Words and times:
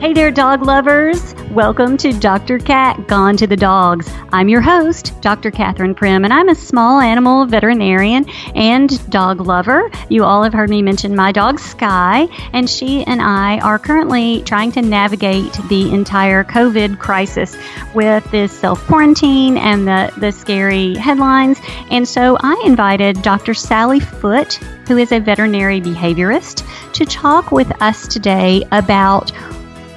Hey 0.00 0.14
there, 0.14 0.30
dog 0.30 0.62
lovers. 0.62 1.34
Welcome 1.50 1.98
to 1.98 2.18
Dr. 2.18 2.58
Cat 2.58 3.06
Gone 3.06 3.36
to 3.36 3.46
the 3.46 3.54
Dogs. 3.54 4.10
I'm 4.32 4.48
your 4.48 4.62
host, 4.62 5.12
Dr. 5.20 5.50
Catherine 5.50 5.94
Prim, 5.94 6.24
and 6.24 6.32
I'm 6.32 6.48
a 6.48 6.54
small 6.54 7.00
animal 7.00 7.44
veterinarian 7.44 8.26
and 8.54 9.10
dog 9.10 9.42
lover. 9.42 9.90
You 10.08 10.24
all 10.24 10.42
have 10.42 10.54
heard 10.54 10.70
me 10.70 10.80
mention 10.80 11.14
my 11.14 11.32
dog 11.32 11.60
Sky, 11.60 12.28
and 12.54 12.68
she 12.68 13.04
and 13.04 13.20
I 13.20 13.58
are 13.58 13.78
currently 13.78 14.42
trying 14.44 14.72
to 14.72 14.80
navigate 14.80 15.52
the 15.68 15.92
entire 15.92 16.44
COVID 16.44 16.98
crisis 16.98 17.54
with 17.92 18.24
this 18.30 18.58
self 18.58 18.82
quarantine 18.86 19.58
and 19.58 19.86
the, 19.86 20.10
the 20.16 20.32
scary 20.32 20.94
headlines. 20.94 21.60
And 21.90 22.08
so 22.08 22.38
I 22.40 22.62
invited 22.64 23.20
Dr. 23.20 23.52
Sally 23.52 24.00
Foote, 24.00 24.54
who 24.88 24.96
is 24.96 25.12
a 25.12 25.20
veterinary 25.20 25.82
behaviorist, 25.82 26.66
to 26.94 27.04
talk 27.04 27.52
with 27.52 27.70
us 27.82 28.08
today 28.08 28.64
about 28.72 29.30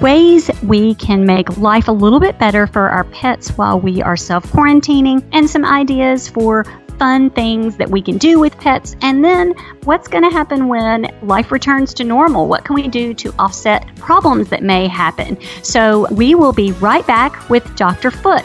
ways 0.00 0.50
we 0.62 0.94
can 0.94 1.24
make 1.24 1.56
life 1.56 1.88
a 1.88 1.92
little 1.92 2.20
bit 2.20 2.38
better 2.38 2.66
for 2.66 2.88
our 2.88 3.04
pets 3.04 3.50
while 3.50 3.80
we 3.80 4.02
are 4.02 4.16
self 4.16 4.44
quarantining, 4.44 5.24
and 5.32 5.48
some 5.48 5.64
ideas 5.64 6.28
for 6.28 6.64
fun 6.98 7.28
things 7.30 7.76
that 7.76 7.90
we 7.90 8.00
can 8.00 8.18
do 8.18 8.38
with 8.38 8.56
pets, 8.58 8.96
and 9.02 9.24
then 9.24 9.52
what's 9.84 10.08
going 10.08 10.24
to 10.24 10.30
happen 10.30 10.68
when 10.68 11.12
life 11.22 11.50
returns 11.50 11.92
to 11.94 12.04
normal? 12.04 12.46
What 12.46 12.64
can 12.64 12.74
we 12.74 12.88
do 12.88 13.14
to 13.14 13.34
offset 13.38 13.94
problems 13.96 14.48
that 14.50 14.62
may 14.62 14.86
happen? 14.86 15.38
So, 15.62 16.06
we 16.12 16.34
will 16.34 16.52
be 16.52 16.72
right 16.72 17.06
back 17.06 17.48
with 17.50 17.74
Dr. 17.76 18.10
Foote. 18.10 18.44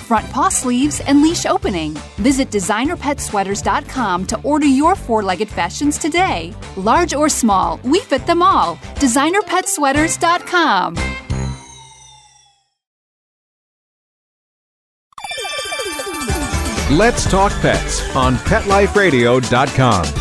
front 0.11 0.29
paw 0.29 0.49
sleeves, 0.49 0.99
and 1.07 1.21
leash 1.21 1.45
opening. 1.45 1.93
Visit 2.17 2.49
designerpetsweaters.com 2.49 4.25
to 4.25 4.41
order 4.41 4.65
your 4.65 4.93
four 4.93 5.23
legged 5.23 5.47
fashions 5.47 5.97
today. 5.97 6.53
Large 6.75 7.13
or 7.13 7.29
small, 7.29 7.79
we 7.85 8.01
fit 8.01 8.25
them 8.27 8.41
all. 8.41 8.75
Designerpetsweaters.com. 8.99 10.95
Let's 16.97 17.23
Talk 17.31 17.53
Pets 17.61 18.13
on 18.13 18.35
PetLifeRadio.com. 18.35 20.20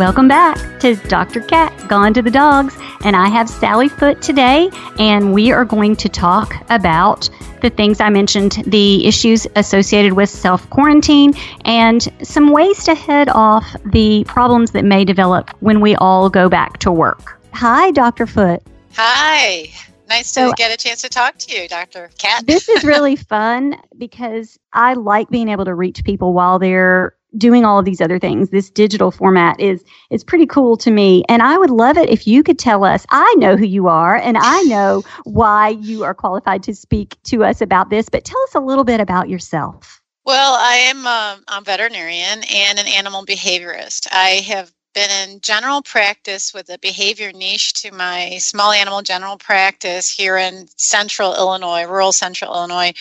Welcome 0.00 0.28
back 0.28 0.56
to 0.80 0.94
Dr. 1.08 1.40
Cat 1.42 1.74
Gone 1.86 2.14
to 2.14 2.22
the 2.22 2.30
Dogs, 2.30 2.74
and 3.04 3.14
I 3.14 3.28
have 3.28 3.50
Sally 3.50 3.90
Foote 3.90 4.22
today, 4.22 4.70
and 4.98 5.34
we 5.34 5.52
are 5.52 5.66
going 5.66 5.94
to 5.96 6.08
talk 6.08 6.54
about 6.70 7.28
the 7.60 7.68
things 7.68 8.00
I 8.00 8.08
mentioned, 8.08 8.62
the 8.66 9.06
issues 9.06 9.46
associated 9.56 10.14
with 10.14 10.30
self 10.30 10.70
quarantine, 10.70 11.34
and 11.66 12.08
some 12.22 12.50
ways 12.50 12.82
to 12.84 12.94
head 12.94 13.28
off 13.28 13.76
the 13.84 14.24
problems 14.24 14.70
that 14.70 14.86
may 14.86 15.04
develop 15.04 15.50
when 15.60 15.82
we 15.82 15.94
all 15.96 16.30
go 16.30 16.48
back 16.48 16.78
to 16.78 16.90
work. 16.90 17.38
Hi, 17.52 17.90
Dr. 17.90 18.26
Foote. 18.26 18.62
Hi. 18.94 19.68
Nice 20.08 20.32
to 20.32 20.48
So- 20.48 20.52
get 20.54 20.72
a 20.72 20.78
chance 20.78 21.02
to 21.02 21.10
talk 21.10 21.36
to 21.36 21.54
you, 21.54 21.68
Dr. 21.68 22.08
Cat. 22.16 22.46
This 22.46 22.70
is 22.70 22.84
really 22.94 23.16
fun 23.16 23.76
because 23.98 24.58
I 24.72 24.94
like 24.94 25.28
being 25.28 25.50
able 25.50 25.66
to 25.66 25.74
reach 25.74 26.02
people 26.04 26.32
while 26.32 26.58
they're 26.58 27.12
doing 27.36 27.64
all 27.64 27.78
of 27.78 27.84
these 27.84 28.00
other 28.00 28.18
things. 28.18 28.50
This 28.50 28.70
digital 28.70 29.10
format 29.10 29.58
is 29.60 29.84
is 30.10 30.24
pretty 30.24 30.46
cool 30.46 30.76
to 30.78 30.90
me 30.90 31.24
and 31.28 31.42
I 31.42 31.58
would 31.58 31.70
love 31.70 31.96
it 31.96 32.08
if 32.08 32.26
you 32.26 32.42
could 32.42 32.58
tell 32.58 32.84
us. 32.84 33.06
I 33.10 33.34
know 33.38 33.56
who 33.56 33.66
you 33.66 33.88
are 33.88 34.16
and 34.16 34.36
I 34.38 34.62
know 34.62 35.02
why 35.24 35.68
you 35.68 36.04
are 36.04 36.14
qualified 36.14 36.62
to 36.64 36.74
speak 36.74 37.16
to 37.24 37.44
us 37.44 37.60
about 37.60 37.90
this, 37.90 38.08
but 38.08 38.24
tell 38.24 38.40
us 38.42 38.54
a 38.54 38.60
little 38.60 38.84
bit 38.84 39.00
about 39.00 39.28
yourself. 39.28 40.00
Well, 40.24 40.54
I 40.54 40.74
am 40.74 41.06
um, 41.06 41.44
a 41.48 41.62
veterinarian 41.62 42.42
and 42.54 42.78
an 42.78 42.86
animal 42.86 43.24
behaviorist. 43.24 44.06
I 44.12 44.42
have 44.46 44.70
been 44.94 45.10
in 45.28 45.40
general 45.40 45.82
practice 45.82 46.52
with 46.52 46.68
a 46.70 46.78
behavior 46.78 47.32
niche 47.32 47.74
to 47.74 47.92
my 47.92 48.36
small 48.38 48.72
animal 48.72 49.02
general 49.02 49.36
practice 49.36 50.10
here 50.10 50.36
in 50.36 50.66
central 50.76 51.34
Illinois, 51.34 51.84
rural 51.84 52.12
central 52.12 52.54
Illinois, 52.54 52.92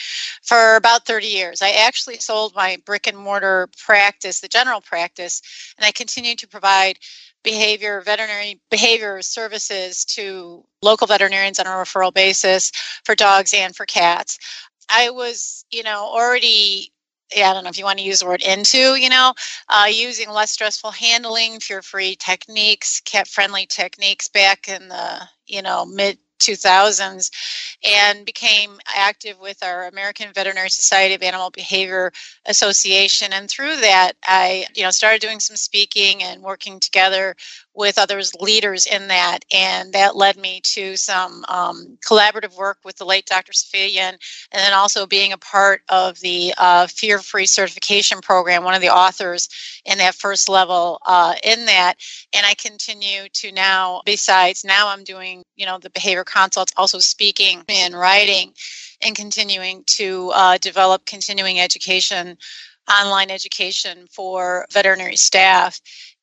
for 0.44 0.76
about 0.76 1.06
30 1.06 1.28
years. 1.28 1.62
I 1.62 1.72
actually 1.72 2.18
sold 2.18 2.56
my 2.56 2.78
brick 2.86 3.08
and 3.08 3.18
mortar 3.18 3.70
practice, 3.78 4.40
the 4.40 4.48
general 4.48 4.82
practice, 4.82 5.42
and 5.78 5.86
I 5.86 5.92
continue 5.92 6.36
to 6.36 6.48
provide 6.48 7.00
behavior 7.44 8.02
veterinary 8.02 8.60
behavior 8.70 9.22
services 9.22 10.04
to 10.04 10.64
local 10.82 11.08
veterinarians 11.08 11.60
on 11.60 11.68
a 11.68 11.70
referral 11.70 12.14
basis 12.14 12.72
for 13.04 13.16
dogs 13.16 13.54
and 13.54 13.76
for 13.76 13.86
cats. 13.86 14.38
I 14.90 15.12
was, 15.12 15.66
you 15.72 15.84
know, 15.84 16.04
already 16.04 16.92
yeah, 17.36 17.52
I 17.52 17.54
don't 17.54 17.64
know 17.64 17.70
if 17.70 17.78
you 17.78 17.86
want 17.86 18.00
to 18.00 18.06
use 18.06 18.20
the 18.20 18.26
word 18.28 18.42
into, 18.42 18.96
you 18.96 19.10
know, 19.10 19.34
uh, 19.70 19.88
using 19.90 20.30
less 20.30 20.52
stressful 20.52 20.92
handling, 20.92 21.60
fear 21.60 21.82
free 21.82 22.16
techniques, 22.16 23.02
cat 23.02 23.28
friendly 23.28 23.66
techniques 23.66 24.28
back 24.28 24.68
in 24.68 24.88
the, 24.90 25.22
you 25.48 25.62
know, 25.62 25.86
mid 25.86 26.18
2000s 26.40 27.30
and 27.84 28.26
became 28.26 28.80
active 28.96 29.40
with 29.40 29.62
our 29.62 29.88
American 29.88 30.32
Veterinary 30.34 30.70
Society 30.70 31.14
of 31.14 31.22
Animal 31.22 31.52
Behavior 31.52 32.12
Association. 32.46 33.34
And 33.34 33.50
through 33.50 33.76
that 33.78 34.14
I 34.24 34.66
you 34.76 34.84
know 34.84 34.92
started 34.92 35.22
doing 35.22 35.40
some 35.40 35.58
speaking 35.58 36.24
and 36.24 36.42
working 36.42 36.80
together 36.80 37.36
with 37.80 37.98
others 37.98 38.36
leaders 38.42 38.86
in 38.86 39.08
that 39.08 39.40
and 39.54 39.94
that 39.94 40.14
led 40.14 40.36
me 40.36 40.60
to 40.62 40.98
some 40.98 41.46
um, 41.48 41.98
collaborative 42.06 42.56
work 42.58 42.78
with 42.84 42.98
the 42.98 43.06
late 43.06 43.26
Dr. 43.26 43.54
Yin 43.74 44.16
and 44.16 44.20
then 44.52 44.74
also 44.74 45.08
being 45.08 45.32
a 45.32 45.38
part 45.38 45.82
of 45.88 46.20
the 46.20 46.54
uh, 46.58 46.88
fear 46.88 47.20
free 47.20 47.46
certification 47.46 48.20
program 48.20 48.66
one 48.66 48.74
of 48.74 48.82
the 48.82 48.94
authors 48.94 49.48
in 49.86 49.98
that 50.00 50.14
first 50.14 50.50
level 50.50 51.00
uh, 51.06 51.36
in 51.42 51.66
that 51.68 51.96
and 52.34 52.46
I 52.46 52.54
continue 52.54 53.30
to 53.36 53.52
now 53.54 54.02
besides 54.06 54.66
now 54.66 54.90
I'm 54.90 55.06
doing 55.06 55.44
you 55.56 55.66
know 55.66 55.80
the 55.80 55.90
behavior 55.90 56.26
consults 56.26 56.74
also 56.76 57.00
speaking 57.00 57.64
and 57.70 57.94
writing 57.94 58.52
and 59.02 59.16
continuing 59.16 59.86
to 59.86 60.32
uh, 60.36 60.58
develop 60.58 61.06
continuing 61.06 61.62
education 61.62 62.38
online 62.90 63.30
education 63.30 64.08
for 64.12 64.66
veterinary 64.72 65.16
staff 65.16 65.80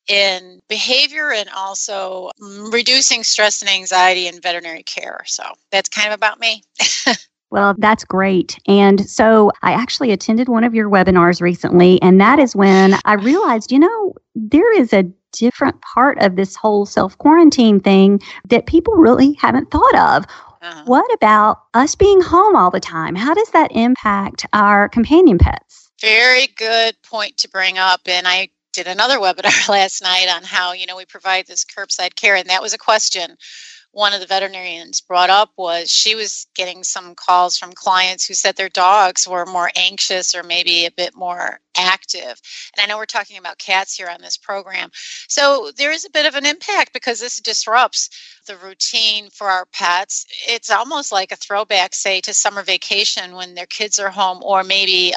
in 0.08 0.60
behavior 0.68 1.32
and 1.32 1.48
also 1.50 2.30
mm, 2.40 2.72
reducing 2.72 3.22
stress 3.22 3.62
and 3.62 3.70
anxiety 3.70 4.26
in 4.26 4.40
veterinary 4.40 4.82
care 4.82 5.20
so 5.26 5.42
that's 5.70 5.88
kind 5.88 6.08
of 6.08 6.14
about 6.14 6.40
me 6.40 6.62
Well, 7.50 7.74
that's 7.78 8.04
great. 8.04 8.58
And 8.66 9.08
so 9.08 9.52
I 9.62 9.72
actually 9.72 10.10
attended 10.10 10.48
one 10.48 10.64
of 10.64 10.74
your 10.74 10.90
webinars 10.90 11.40
recently, 11.40 12.02
and 12.02 12.20
that 12.20 12.38
is 12.38 12.56
when 12.56 12.94
I 13.04 13.14
realized, 13.14 13.70
you 13.70 13.78
know, 13.78 14.14
there 14.34 14.78
is 14.78 14.92
a 14.92 15.04
different 15.32 15.80
part 15.82 16.18
of 16.18 16.36
this 16.36 16.56
whole 16.56 16.86
self 16.86 17.16
quarantine 17.18 17.80
thing 17.80 18.20
that 18.48 18.66
people 18.66 18.94
really 18.94 19.34
haven't 19.34 19.70
thought 19.70 19.94
of. 19.94 20.24
Uh-huh. 20.62 20.82
What 20.86 21.12
about 21.14 21.62
us 21.74 21.94
being 21.94 22.20
home 22.20 22.56
all 22.56 22.70
the 22.70 22.80
time? 22.80 23.14
How 23.14 23.34
does 23.34 23.50
that 23.50 23.70
impact 23.72 24.46
our 24.52 24.88
companion 24.88 25.38
pets? 25.38 25.90
Very 26.00 26.48
good 26.48 27.00
point 27.02 27.36
to 27.38 27.48
bring 27.48 27.78
up. 27.78 28.00
And 28.06 28.26
I 28.26 28.48
did 28.76 28.86
another 28.86 29.18
webinar 29.18 29.68
last 29.68 30.02
night 30.02 30.28
on 30.28 30.44
how, 30.44 30.72
you 30.72 30.86
know, 30.86 30.96
we 30.96 31.04
provide 31.04 31.46
this 31.46 31.64
curbside 31.64 32.14
care. 32.14 32.36
And 32.36 32.48
that 32.50 32.62
was 32.62 32.74
a 32.74 32.78
question 32.78 33.36
one 33.96 34.12
of 34.12 34.20
the 34.20 34.26
veterinarians 34.26 35.00
brought 35.00 35.30
up 35.30 35.52
was 35.56 35.90
she 35.90 36.14
was 36.14 36.48
getting 36.54 36.84
some 36.84 37.14
calls 37.14 37.56
from 37.56 37.72
clients 37.72 38.26
who 38.26 38.34
said 38.34 38.54
their 38.54 38.68
dogs 38.68 39.26
were 39.26 39.46
more 39.46 39.70
anxious 39.74 40.34
or 40.34 40.42
maybe 40.42 40.84
a 40.84 40.90
bit 40.90 41.16
more 41.16 41.60
active. 41.74 42.38
And 42.76 42.82
I 42.82 42.84
know 42.84 42.98
we're 42.98 43.06
talking 43.06 43.38
about 43.38 43.56
cats 43.56 43.96
here 43.96 44.10
on 44.10 44.20
this 44.20 44.36
program. 44.36 44.90
So 45.28 45.70
there 45.78 45.92
is 45.92 46.04
a 46.04 46.10
bit 46.10 46.26
of 46.26 46.34
an 46.34 46.44
impact 46.44 46.92
because 46.92 47.20
this 47.20 47.40
disrupts 47.40 48.10
the 48.46 48.58
routine 48.58 49.30
for 49.30 49.48
our 49.48 49.64
pets. 49.72 50.26
It's 50.46 50.70
almost 50.70 51.10
like 51.10 51.32
a 51.32 51.36
throwback, 51.36 51.94
say, 51.94 52.20
to 52.20 52.34
summer 52.34 52.62
vacation 52.62 53.34
when 53.34 53.54
their 53.54 53.64
kids 53.64 53.98
are 53.98 54.10
home, 54.10 54.42
or 54.42 54.62
maybe 54.62 55.14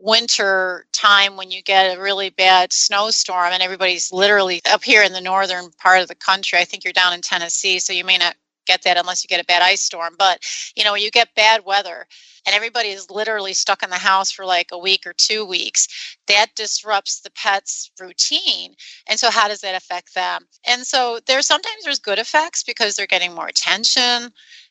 winter 0.00 0.86
time 0.92 1.36
when 1.36 1.50
you 1.50 1.62
get 1.62 1.96
a 1.96 2.00
really 2.00 2.30
bad 2.30 2.72
snowstorm 2.72 3.52
and 3.52 3.62
everybody's 3.62 4.12
literally 4.12 4.60
up 4.70 4.84
here 4.84 5.02
in 5.02 5.12
the 5.12 5.20
northern 5.20 5.70
part 5.72 6.02
of 6.02 6.08
the 6.08 6.14
country. 6.14 6.58
I 6.58 6.64
think 6.64 6.84
you're 6.84 6.92
down 6.92 7.12
in 7.14 7.22
Tennessee, 7.22 7.78
so 7.80 7.92
you 7.92 8.04
may 8.04 8.18
not 8.18 8.36
get 8.66 8.82
that 8.82 8.98
unless 8.98 9.24
you 9.24 9.28
get 9.28 9.42
a 9.42 9.46
bad 9.46 9.62
ice 9.62 9.82
storm. 9.82 10.16
But 10.18 10.44
you 10.76 10.84
know, 10.84 10.94
you 10.96 11.10
get 11.10 11.34
bad 11.36 11.64
weather 11.64 12.06
and 12.46 12.54
everybody 12.54 12.88
is 12.88 13.10
literally 13.10 13.52
stuck 13.54 13.82
in 13.82 13.90
the 13.90 13.96
house 13.96 14.30
for 14.32 14.46
like 14.46 14.68
a 14.72 14.78
week 14.78 15.06
or 15.06 15.12
two 15.12 15.44
weeks, 15.44 15.88
that 16.28 16.48
disrupts 16.56 17.20
the 17.20 17.30
pet's 17.32 17.90
routine. 18.00 18.74
And 19.08 19.20
so 19.20 19.30
how 19.30 19.48
does 19.48 19.60
that 19.60 19.76
affect 19.76 20.14
them? 20.14 20.46
And 20.66 20.86
so 20.86 21.20
there's 21.26 21.46
sometimes 21.46 21.84
there's 21.84 21.98
good 21.98 22.18
effects 22.18 22.62
because 22.64 22.96
they're 22.96 23.06
getting 23.06 23.34
more 23.34 23.48
attention 23.48 24.30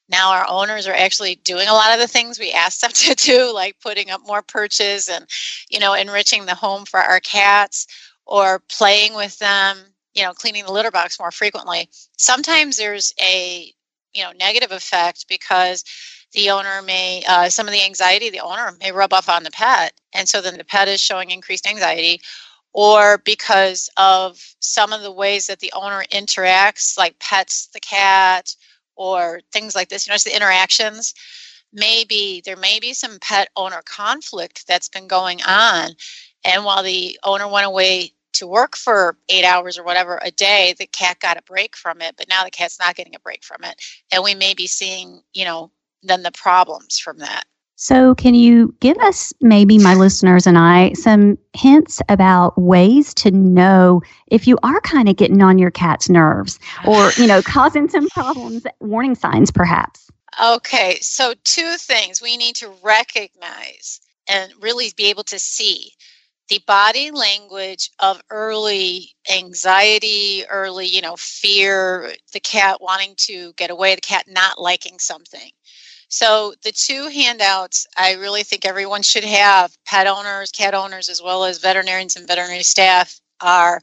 now 0.10 0.32
our 0.32 0.46
owners 0.48 0.88
are 0.88 0.94
actually 0.94 1.36
doing 1.36 1.68
a 1.68 1.74
lot 1.74 1.94
of 1.94 2.00
the 2.00 2.08
things 2.08 2.40
we 2.40 2.52
asked 2.52 2.82
them 2.82 2.92
to 2.94 3.16
do 3.16 3.54
like 3.54 3.80
putting 3.82 4.10
up 4.10 4.22
more 4.26 4.42
perches 4.42 5.10
and 5.10 5.26
you 5.70 5.80
know 5.80 5.94
enriching 5.94 6.46
the 6.46 6.56
home 6.56 6.86
for 6.86 7.00
our 7.00 7.20
cats 7.20 7.88
or 8.26 8.62
playing 8.70 9.16
with 9.16 9.38
them 9.40 9.78
you 10.14 10.24
know 10.24 10.34
cleaning 10.34 10.66
the 10.66 10.72
litter 10.72 10.92
box 10.92 11.20
more 11.20 11.32
frequently. 11.32 11.90
Sometimes 12.18 12.78
there's 12.78 13.14
a 13.22 13.74
you 14.14 14.24
know 14.24 14.32
negative 14.38 14.72
effect 14.72 15.26
because 15.30 15.84
the 16.34 16.50
owner 16.50 16.82
may 16.82 17.24
uh, 17.28 17.50
some 17.50 17.68
of 17.68 17.74
the 17.74 17.84
anxiety 17.84 18.30
the 18.30 18.40
owner 18.40 18.74
may 18.80 18.92
rub 18.92 19.14
off 19.14 19.30
on 19.30 19.44
the 19.44 19.52
pet 19.52 19.94
and 20.14 20.28
so 20.28 20.42
then 20.42 20.58
the 20.58 20.64
pet 20.64 20.88
is 20.88 21.02
showing 21.02 21.32
increased 21.32 21.68
anxiety. 21.68 22.22
Or 22.72 23.18
because 23.26 23.90
of 23.98 24.40
some 24.60 24.94
of 24.94 25.02
the 25.02 25.12
ways 25.12 25.48
that 25.48 25.60
the 25.60 25.74
owner 25.74 26.04
interacts 26.12 26.98
like 27.00 27.18
pets 27.20 27.68
the 27.74 27.80
cat 27.80 28.56
or 29.00 29.40
things 29.54 29.76
like 29.76 29.90
this. 29.90 30.06
You 30.06 30.12
notice 30.12 30.26
the 30.26 30.36
interactions. 30.36 31.16
Maybe 31.72 32.42
there 32.46 32.58
may 32.58 32.80
be 32.80 32.94
some 32.94 33.18
pet 33.20 33.50
owner 33.56 33.82
conflict 33.86 34.68
that's 34.68 34.90
been 34.90 35.08
going 35.08 35.42
on. 35.44 35.92
And 36.44 36.66
while 36.66 36.84
the 36.84 37.18
owner 37.24 37.48
went 37.48 37.66
away 37.66 38.12
to 38.34 38.46
work 38.46 38.76
for 38.76 39.18
eight 39.30 39.46
hours 39.46 39.78
or 39.78 39.84
whatever 39.84 40.20
a 40.22 40.32
day, 40.32 40.76
the 40.78 40.86
cat 40.86 41.20
got 41.20 41.38
a 41.38 41.44
break 41.44 41.76
from 41.76 42.02
it, 42.02 42.16
but 42.18 42.28
now 42.30 42.44
the 42.44 42.52
cat's 42.52 42.80
not 42.80 42.96
getting 42.96 43.16
a 43.16 43.20
break 43.20 43.44
from 43.44 43.64
it. 43.64 43.82
And 44.12 44.24
we 44.24 44.36
may 44.36 44.54
be 44.54 44.68
seeing, 44.68 45.22
you 45.34 45.46
know, 45.46 45.72
then 46.04 46.22
the 46.22 46.32
problems 46.32 47.00
from 47.00 47.20
that. 47.20 47.46
So, 47.82 48.14
can 48.14 48.36
you 48.36 48.76
give 48.82 48.98
us, 48.98 49.32
maybe 49.40 49.78
my 49.78 49.94
listeners 50.06 50.46
and 50.46 50.58
I, 50.58 50.92
some 50.94 51.38
hints 51.54 52.02
about 52.10 52.60
ways 52.60 53.14
to 53.16 53.32
know 53.32 54.02
if 54.28 54.48
you 54.48 54.58
are 54.64 54.82
kind 54.82 55.08
of 55.08 55.16
getting 55.16 55.42
on 55.42 55.58
your 55.58 55.72
cat's 55.72 56.10
nerves 56.10 56.60
or, 56.86 57.12
you 57.16 57.26
know, 57.26 57.42
causing 57.42 57.88
some 57.88 58.10
problems, 58.10 58.68
warning 58.82 59.16
signs 59.16 59.50
perhaps? 59.50 60.12
Okay, 60.44 60.98
so 61.00 61.34
two 61.46 61.78
things 61.78 62.22
we 62.22 62.36
need 62.36 62.58
to 62.58 62.70
recognize 62.84 64.02
and 64.28 64.52
really 64.60 64.92
be 64.98 65.10
able 65.10 65.24
to 65.24 65.40
see 65.40 65.92
the 66.50 66.60
body 66.68 67.12
language 67.12 67.92
of 68.00 68.22
early 68.30 69.12
anxiety, 69.34 70.44
early, 70.50 70.88
you 70.88 71.02
know, 71.02 71.16
fear, 71.18 72.12
the 72.34 72.42
cat 72.42 72.82
wanting 72.82 73.14
to 73.16 73.54
get 73.54 73.70
away, 73.70 73.96
the 73.96 74.02
cat 74.02 74.26
not 74.28 74.60
liking 74.60 75.00
something. 75.00 75.52
So 76.10 76.54
the 76.64 76.72
two 76.72 77.08
handouts 77.08 77.88
I 77.96 78.14
really 78.14 78.44
think 78.44 78.66
everyone 78.66 79.04
should 79.04 79.24
have, 79.24 79.78
pet 79.86 80.08
owners, 80.08 80.52
cat 80.52 80.74
owners, 80.74 81.08
as 81.08 81.22
well 81.22 81.46
as 81.46 81.60
veterinarians 81.60 82.16
and 82.16 82.28
veterinary 82.28 82.64
staff, 82.64 83.20
are 83.42 83.80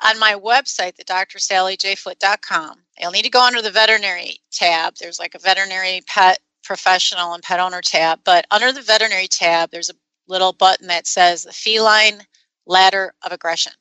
on 0.00 0.18
my 0.18 0.34
website, 0.34 0.96
the 0.96 1.04
drsallyjfoote.com. 1.04 2.78
You'll 2.98 3.10
need 3.10 3.24
to 3.24 3.30
go 3.30 3.42
under 3.42 3.62
the 3.62 3.70
veterinary 3.70 4.38
tab. 4.52 4.94
There's 4.96 5.18
like 5.18 5.34
a 5.34 5.40
veterinary 5.40 6.02
pet 6.06 6.38
professional 6.62 7.34
and 7.34 7.42
pet 7.42 7.60
owner 7.60 7.80
tab, 7.80 8.20
but 8.24 8.46
under 8.50 8.72
the 8.72 8.82
veterinary 8.82 9.28
tab, 9.28 9.70
there's 9.70 9.90
a 9.90 9.94
little 10.28 10.52
button 10.52 10.86
that 10.88 11.06
says 11.06 11.44
the 11.44 11.52
feline 11.52 12.22
ladder 12.66 13.14
of 13.22 13.32
aggression. 13.32 13.72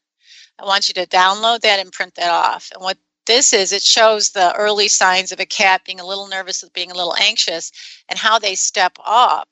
I 0.59 0.65
want 0.65 0.87
you 0.87 0.93
to 0.95 1.07
download 1.07 1.61
that 1.61 1.79
and 1.79 1.91
print 1.91 2.15
that 2.15 2.31
off. 2.31 2.71
And 2.73 2.81
what 2.81 2.97
this 3.25 3.53
is 3.53 3.71
it 3.71 3.81
shows 3.81 4.29
the 4.29 4.53
early 4.55 4.87
signs 4.87 5.31
of 5.31 5.39
a 5.39 5.45
cat 5.45 5.83
being 5.85 5.99
a 5.99 6.05
little 6.05 6.27
nervous 6.27 6.63
being 6.73 6.91
a 6.91 6.95
little 6.95 7.15
anxious 7.15 7.71
and 8.09 8.19
how 8.19 8.39
they 8.39 8.55
step 8.55 8.97
up 9.03 9.49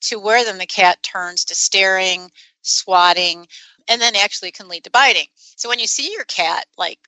to 0.00 0.18
where 0.18 0.44
then 0.44 0.58
the 0.58 0.66
cat 0.66 1.02
turns 1.02 1.44
to 1.44 1.54
staring 1.54 2.30
swatting 2.62 3.46
and 3.88 4.00
then 4.00 4.16
actually 4.16 4.50
can 4.50 4.68
lead 4.68 4.84
to 4.84 4.90
biting. 4.90 5.26
So 5.56 5.68
when 5.68 5.78
you 5.78 5.86
see 5.86 6.12
your 6.12 6.24
cat 6.24 6.66
like 6.76 6.98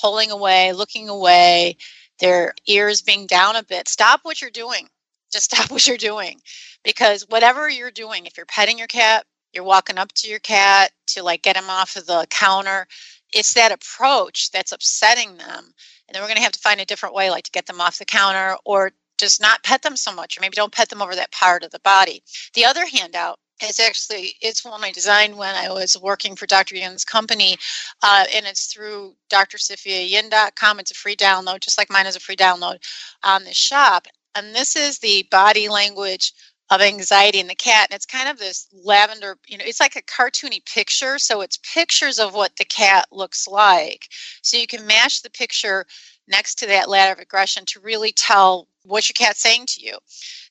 pulling 0.00 0.30
away 0.30 0.72
looking 0.72 1.08
away 1.08 1.76
their 2.20 2.54
ears 2.66 3.02
being 3.02 3.26
down 3.26 3.56
a 3.56 3.62
bit 3.62 3.88
stop 3.88 4.20
what 4.22 4.40
you're 4.40 4.50
doing. 4.50 4.88
Just 5.30 5.50
stop 5.54 5.70
what 5.70 5.86
you're 5.86 5.96
doing. 5.96 6.40
Because 6.84 7.26
whatever 7.28 7.68
you're 7.68 7.90
doing 7.90 8.26
if 8.26 8.36
you're 8.36 8.46
petting 8.46 8.78
your 8.78 8.86
cat 8.86 9.24
you're 9.52 9.64
walking 9.64 9.98
up 9.98 10.12
to 10.12 10.28
your 10.28 10.38
cat 10.40 10.92
to 11.06 11.22
like 11.22 11.42
get 11.42 11.56
him 11.56 11.70
off 11.70 11.96
of 11.96 12.06
the 12.06 12.26
counter 12.30 12.86
it's 13.34 13.54
that 13.54 13.72
approach 13.72 14.50
that's 14.50 14.72
upsetting 14.72 15.36
them 15.36 15.72
and 16.08 16.14
then 16.14 16.22
we're 16.22 16.28
going 16.28 16.36
to 16.36 16.42
have 16.42 16.52
to 16.52 16.60
find 16.60 16.80
a 16.80 16.86
different 16.86 17.14
way 17.14 17.30
like 17.30 17.44
to 17.44 17.50
get 17.50 17.66
them 17.66 17.80
off 17.80 17.98
the 17.98 18.04
counter 18.04 18.56
or 18.64 18.92
just 19.18 19.40
not 19.40 19.62
pet 19.64 19.82
them 19.82 19.96
so 19.96 20.14
much 20.14 20.36
or 20.36 20.40
maybe 20.40 20.54
don't 20.56 20.72
pet 20.72 20.88
them 20.88 21.02
over 21.02 21.14
that 21.14 21.32
part 21.32 21.64
of 21.64 21.70
the 21.70 21.80
body 21.80 22.22
the 22.54 22.64
other 22.64 22.86
handout 22.86 23.38
is 23.62 23.80
actually 23.80 24.34
it's 24.40 24.64
one 24.64 24.84
I 24.84 24.92
designed 24.92 25.36
when 25.36 25.54
I 25.54 25.70
was 25.70 25.96
working 26.00 26.36
for 26.36 26.46
Dr. 26.46 26.76
Yin's 26.76 27.04
company, 27.04 27.56
uh, 28.02 28.24
and 28.34 28.46
it's 28.46 28.72
through 28.72 29.14
drsophiayin.com. 29.30 30.80
It's 30.80 30.90
a 30.90 30.94
free 30.94 31.16
download, 31.16 31.60
just 31.60 31.78
like 31.78 31.90
mine 31.90 32.06
is 32.06 32.16
a 32.16 32.20
free 32.20 32.36
download 32.36 32.78
on 33.24 33.44
the 33.44 33.54
shop. 33.54 34.06
And 34.34 34.54
this 34.54 34.76
is 34.76 34.98
the 34.98 35.26
body 35.30 35.68
language 35.68 36.32
of 36.70 36.80
anxiety 36.80 37.38
in 37.38 37.46
the 37.46 37.54
cat 37.54 37.88
and 37.90 37.96
it's 37.96 38.06
kind 38.06 38.28
of 38.28 38.38
this 38.38 38.68
lavender 38.72 39.38
you 39.46 39.56
know 39.56 39.64
it's 39.66 39.80
like 39.80 39.96
a 39.96 40.02
cartoony 40.02 40.64
picture 40.66 41.18
so 41.18 41.40
it's 41.40 41.58
pictures 41.74 42.18
of 42.18 42.34
what 42.34 42.56
the 42.56 42.64
cat 42.64 43.06
looks 43.10 43.46
like. 43.46 44.08
So 44.42 44.56
you 44.56 44.66
can 44.66 44.86
match 44.86 45.22
the 45.22 45.30
picture 45.30 45.86
next 46.26 46.56
to 46.56 46.66
that 46.66 46.88
ladder 46.88 47.12
of 47.12 47.18
aggression 47.18 47.64
to 47.66 47.80
really 47.80 48.12
tell 48.12 48.68
what 48.84 49.08
your 49.08 49.14
cat's 49.14 49.42
saying 49.42 49.66
to 49.66 49.80
you. 49.80 49.98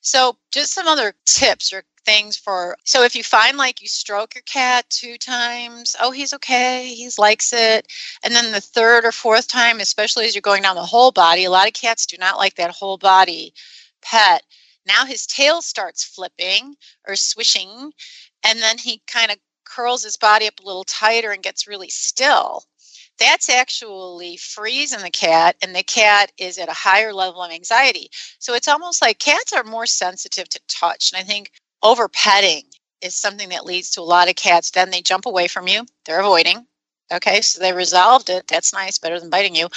So 0.00 0.36
just 0.52 0.72
some 0.72 0.86
other 0.86 1.14
tips 1.24 1.72
or 1.72 1.82
things 2.04 2.36
for 2.38 2.74
so 2.84 3.02
if 3.02 3.14
you 3.14 3.22
find 3.22 3.58
like 3.58 3.82
you 3.82 3.88
stroke 3.88 4.34
your 4.34 4.42
cat 4.42 4.88
two 4.88 5.18
times 5.18 5.94
oh 6.00 6.10
he's 6.10 6.32
okay 6.32 6.86
he 6.94 7.06
likes 7.18 7.52
it 7.52 7.86
and 8.24 8.34
then 8.34 8.50
the 8.50 8.62
third 8.62 9.04
or 9.04 9.12
fourth 9.12 9.46
time 9.46 9.78
especially 9.78 10.24
as 10.24 10.34
you're 10.34 10.40
going 10.40 10.62
down 10.62 10.74
the 10.74 10.82
whole 10.82 11.12
body 11.12 11.44
a 11.44 11.50
lot 11.50 11.66
of 11.66 11.74
cats 11.74 12.06
do 12.06 12.16
not 12.16 12.38
like 12.38 12.54
that 12.54 12.70
whole 12.70 12.96
body 12.96 13.52
pet 14.00 14.42
now 14.88 15.04
his 15.04 15.26
tail 15.26 15.62
starts 15.62 16.04
flipping 16.04 16.74
or 17.06 17.14
swishing, 17.14 17.92
and 18.42 18.60
then 18.60 18.78
he 18.78 19.02
kind 19.06 19.30
of 19.30 19.38
curls 19.64 20.02
his 20.02 20.16
body 20.16 20.46
up 20.46 20.58
a 20.60 20.66
little 20.66 20.84
tighter 20.84 21.30
and 21.30 21.42
gets 21.42 21.68
really 21.68 21.90
still. 21.90 22.64
That's 23.18 23.48
actually 23.48 24.36
freezing 24.36 25.00
the 25.00 25.10
cat, 25.10 25.56
and 25.62 25.74
the 25.74 25.82
cat 25.82 26.32
is 26.38 26.58
at 26.58 26.68
a 26.68 26.72
higher 26.72 27.12
level 27.12 27.42
of 27.42 27.50
anxiety. 27.50 28.10
So 28.38 28.54
it's 28.54 28.68
almost 28.68 29.02
like 29.02 29.18
cats 29.18 29.52
are 29.52 29.64
more 29.64 29.86
sensitive 29.86 30.48
to 30.50 30.60
touch. 30.68 31.12
And 31.12 31.20
I 31.20 31.24
think 31.24 31.50
over 31.82 32.08
petting 32.08 32.64
is 33.02 33.14
something 33.14 33.48
that 33.50 33.66
leads 33.66 33.90
to 33.90 34.00
a 34.00 34.02
lot 34.02 34.28
of 34.28 34.36
cats. 34.36 34.70
Then 34.70 34.90
they 34.90 35.02
jump 35.02 35.26
away 35.26 35.48
from 35.48 35.68
you, 35.68 35.84
they're 36.04 36.20
avoiding. 36.20 36.66
Okay, 37.12 37.40
so 37.40 37.58
they 37.58 37.72
resolved 37.72 38.28
it. 38.28 38.46
That's 38.48 38.72
nice, 38.74 38.98
better 38.98 39.18
than 39.18 39.30
biting 39.30 39.54
you. 39.54 39.68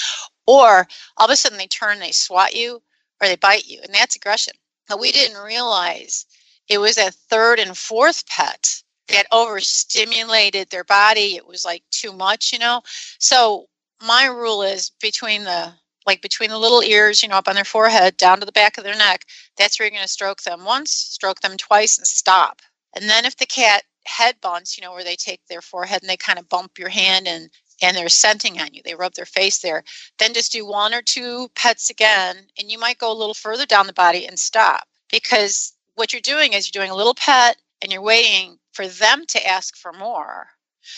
Or 0.46 0.88
all 1.18 1.26
of 1.26 1.32
a 1.32 1.36
sudden 1.36 1.58
they 1.58 1.68
turn, 1.68 2.00
they 2.00 2.12
swat 2.12 2.54
you, 2.54 2.82
or 3.22 3.28
they 3.28 3.38
bite 3.38 3.66
you, 3.66 3.80
and 3.84 3.94
that's 3.94 4.18
aggression. 4.18 4.54
We 4.98 5.12
didn't 5.12 5.42
realize 5.42 6.26
it 6.70 6.80
was 6.80 6.98
a 6.98 7.12
third 7.12 7.60
and 7.60 7.78
fourth 7.78 8.26
pet 8.28 8.82
that 9.08 9.28
overstimulated 9.32 10.70
their 10.70 10.84
body. 10.84 11.36
It 11.36 11.46
was 11.46 11.66
like 11.66 11.84
too 11.92 12.14
much, 12.14 12.54
you 12.54 12.60
know. 12.60 12.82
So 13.20 13.68
my 14.02 14.26
rule 14.26 14.62
is 14.64 14.92
between 15.02 15.44
the 15.44 15.74
like 16.08 16.22
between 16.22 16.50
the 16.50 16.58
little 16.58 16.82
ears, 16.82 17.22
you 17.22 17.30
know, 17.30 17.36
up 17.36 17.48
on 17.48 17.56
their 17.56 17.64
forehead, 17.64 18.18
down 18.18 18.40
to 18.40 18.46
the 18.46 18.52
back 18.52 18.78
of 18.78 18.84
their 18.84 18.96
neck. 18.96 19.26
That's 19.58 19.80
where 19.80 19.86
you're 19.86 19.92
going 19.92 20.02
to 20.02 20.08
stroke 20.08 20.42
them 20.42 20.66
once, 20.66 20.92
stroke 20.92 21.42
them 21.42 21.58
twice, 21.58 21.98
and 21.98 22.08
stop. 22.08 22.62
And 22.96 23.08
then 23.08 23.26
if 23.26 23.38
the 23.38 23.46
cat 23.46 23.84
head 24.06 24.36
bumps, 24.42 24.78
you 24.78 24.84
know, 24.84 24.92
where 24.92 25.04
they 25.04 25.16
take 25.16 25.42
their 25.48 25.62
forehead 25.62 26.02
and 26.02 26.10
they 26.10 26.18
kind 26.18 26.40
of 26.40 26.50
bump 26.50 26.80
your 26.80 26.90
hand 26.90 27.28
and 27.28 27.50
and 27.82 27.96
they're 27.96 28.10
scenting 28.10 28.60
on 28.60 28.74
you, 28.74 28.82
they 28.84 28.96
rub 28.96 29.14
their 29.14 29.26
face 29.26 29.60
there. 29.60 29.84
Then 30.20 30.34
just 30.34 30.52
do 30.52 30.66
one 30.66 30.94
or 30.94 31.02
two 31.02 31.50
pets 31.56 31.90
again, 31.90 32.38
and 32.58 32.72
you 32.72 32.80
might 32.80 32.98
go 32.98 33.12
a 33.12 33.18
little 33.18 33.34
further 33.34 33.66
down 33.66 33.88
the 33.88 33.94
body 33.94 34.26
and 34.26 34.40
stop 34.40 34.88
because 35.10 35.74
what 35.96 36.14
you're 36.14 36.22
doing 36.22 36.54
is 36.54 36.68
you're 36.68 36.82
doing 36.82 36.92
a 36.92 36.98
little 36.98 37.16
pet 37.16 37.58
and 37.82 37.92
you're 37.92 38.02
waiting 38.02 38.58
for 38.74 38.88
them 38.88 39.26
to 39.28 39.48
ask 39.48 39.76
for 39.76 39.92
more. 39.94 40.48